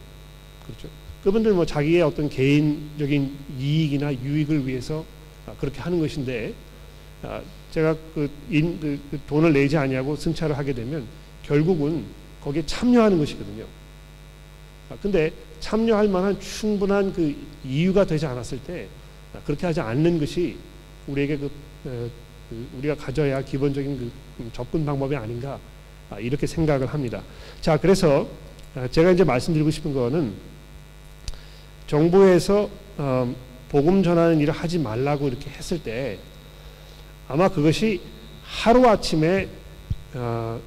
그렇죠? 0.64 0.88
그분들 1.24 1.54
뭐 1.54 1.66
자기의 1.66 2.02
어떤 2.02 2.28
개인적인 2.28 3.36
이익이나 3.58 4.14
유익을 4.14 4.64
위해서 4.64 5.04
아, 5.48 5.52
그렇게 5.58 5.80
하는 5.80 5.98
것인데 5.98 6.54
제가 7.72 7.96
그, 8.14 8.30
인, 8.48 8.78
그, 8.78 9.00
그 9.10 9.20
돈을 9.26 9.52
내지 9.52 9.76
아니하고 9.76 10.14
승차를 10.14 10.56
하게 10.56 10.72
되면 10.72 11.04
결국은 11.50 12.04
거기에 12.44 12.64
참여하는 12.64 13.18
것이거든요. 13.18 13.64
아, 14.88 14.96
근데 15.02 15.32
참여할 15.58 16.06
만한 16.06 16.38
충분한 16.38 17.12
그 17.12 17.34
이유가 17.64 18.04
되지 18.04 18.24
않았을 18.24 18.60
때 18.60 18.86
아, 19.34 19.40
그렇게 19.44 19.66
하지 19.66 19.80
않는 19.80 20.20
것이 20.20 20.56
우리에게 21.08 21.38
그, 21.38 21.46
어, 21.86 22.08
그 22.48 22.68
우리가 22.78 22.94
가져야 22.94 23.36
할 23.36 23.44
기본적인 23.44 24.12
그 24.38 24.50
접근 24.52 24.86
방법이 24.86 25.16
아닌가 25.16 25.58
아, 26.08 26.20
이렇게 26.20 26.46
생각을 26.46 26.86
합니다. 26.86 27.20
자, 27.60 27.76
그래서 27.76 28.28
아, 28.76 28.86
제가 28.88 29.10
이제 29.10 29.24
말씀드리고 29.24 29.72
싶은 29.72 29.92
거는 29.92 30.32
정부에서 31.88 32.70
어, 32.96 33.34
복음 33.68 34.04
전하는 34.04 34.38
일을 34.38 34.54
하지 34.54 34.78
말라고 34.78 35.26
이렇게 35.26 35.50
했을 35.50 35.82
때 35.82 36.16
아마 37.26 37.48
그것이 37.48 38.00
하루 38.44 38.86
아침에 38.86 39.48
어, 40.14 40.60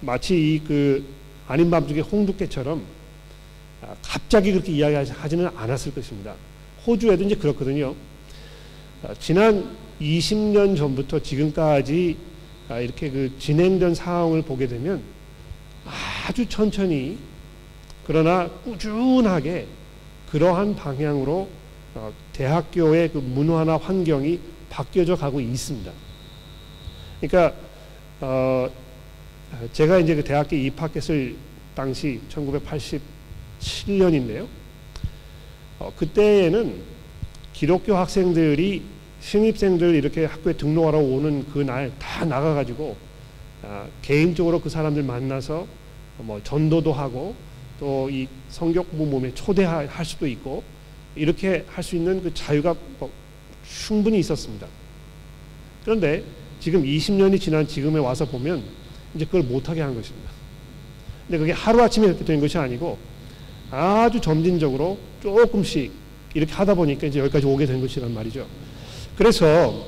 마치 0.00 0.34
이 0.34 0.60
그 0.66 1.04
아닌 1.48 1.70
밤중에 1.70 2.00
홍두깨처럼 2.00 2.82
아, 3.82 3.94
갑자기 4.02 4.52
그렇게 4.52 4.72
이야기하지는 4.72 5.48
않았을 5.54 5.94
것입니다. 5.94 6.34
호주에도 6.86 7.22
이제 7.24 7.34
그렇거든요. 7.34 7.94
아, 9.02 9.14
지난 9.20 9.76
20년 10.00 10.76
전부터 10.76 11.20
지금까지 11.20 12.16
아, 12.68 12.80
이렇게 12.80 13.10
그 13.10 13.32
진행된 13.38 13.94
상황을 13.94 14.42
보게 14.42 14.66
되면 14.66 15.02
아주 16.26 16.48
천천히 16.48 17.18
그러나 18.06 18.48
꾸준하게 18.64 19.66
그러한 20.30 20.74
방향으로 20.74 21.48
어, 21.94 22.12
대학교의 22.32 23.12
그 23.12 23.18
문화나 23.18 23.76
환경이 23.76 24.40
바뀌어져 24.68 25.16
가고 25.16 25.40
있습니다. 25.40 25.92
그러니까 27.20 27.56
어, 28.20 28.68
제가 29.72 29.98
이제 29.98 30.14
그 30.14 30.24
대학교 30.24 30.56
입학했을 30.56 31.36
당시 31.74 32.20
1987년인데요. 32.28 34.46
어, 35.78 35.92
그때에는 35.96 36.80
기독교 37.52 37.96
학생들이 37.96 38.82
신입생들 39.20 39.94
이렇게 39.94 40.24
학교에 40.24 40.54
등록하러 40.54 40.98
오는 40.98 41.46
그날 41.52 41.92
다 41.98 42.24
나가가지고 42.24 42.96
아, 43.62 43.86
개인적으로 44.02 44.60
그 44.60 44.68
사람들 44.68 45.02
만나서 45.02 45.66
뭐 46.18 46.40
전도도 46.42 46.92
하고 46.92 47.34
또 47.78 48.08
이 48.10 48.26
성경 48.48 48.84
공부 48.84 49.24
에 49.26 49.34
초대할 49.34 49.88
수도 50.04 50.26
있고 50.26 50.62
이렇게 51.14 51.64
할 51.68 51.82
수 51.82 51.96
있는 51.96 52.22
그 52.22 52.32
자유가 52.32 52.74
뭐 52.98 53.10
충분히 53.68 54.18
있었습니다. 54.20 54.66
그런데 55.84 56.24
지금 56.60 56.82
20년이 56.82 57.40
지난 57.40 57.66
지금에 57.66 57.98
와서 57.98 58.24
보면 58.24 58.62
이제 59.16 59.24
그걸 59.24 59.42
못하게 59.42 59.80
한 59.80 59.94
것입니다. 59.94 60.30
근데 61.26 61.38
그게 61.38 61.52
하루 61.52 61.82
아침에 61.82 62.06
이렇게 62.06 62.24
된 62.24 62.40
것이 62.40 62.56
아니고 62.56 62.98
아주 63.70 64.20
점진적으로 64.20 64.98
조금씩 65.22 65.90
이렇게 66.34 66.52
하다 66.52 66.74
보니까 66.74 67.06
이제 67.06 67.18
여기까지 67.18 67.46
오게 67.46 67.66
된 67.66 67.80
것이란 67.80 68.14
말이죠. 68.14 68.46
그래서 69.16 69.86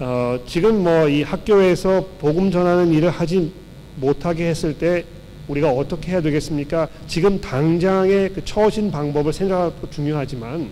어, 0.00 0.40
지금 0.46 0.82
뭐 0.82 1.08
이 1.08 1.22
학교에서 1.22 2.08
복음 2.18 2.50
전하는 2.50 2.92
일을 2.92 3.10
하지 3.10 3.52
못하게 3.96 4.48
했을 4.48 4.76
때 4.76 5.04
우리가 5.46 5.70
어떻게 5.70 6.12
해야 6.12 6.20
되겠습니까? 6.20 6.88
지금 7.06 7.40
당장의 7.40 8.32
그 8.32 8.44
처신 8.44 8.90
방법을 8.90 9.32
생각하는 9.32 9.74
것도 9.76 9.90
중요하지만 9.90 10.68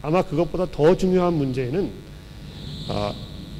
아마 0.00 0.22
그것보다 0.22 0.66
더 0.70 0.96
중요한 0.96 1.34
문제는 1.34 1.90
아, 2.88 3.12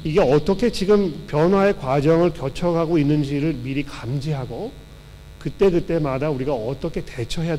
이게 0.07 0.21
어떻게 0.21 0.71
지금 0.71 1.25
변화의 1.27 1.77
과정을 1.79 2.33
거쳐가고 2.33 2.97
있는지를 2.97 3.55
미리 3.55 3.83
감지하고 3.83 4.71
그때 5.37 5.69
그때마다 5.69 6.29
우리가 6.29 6.53
어떻게 6.53 7.03
대처해야 7.03 7.55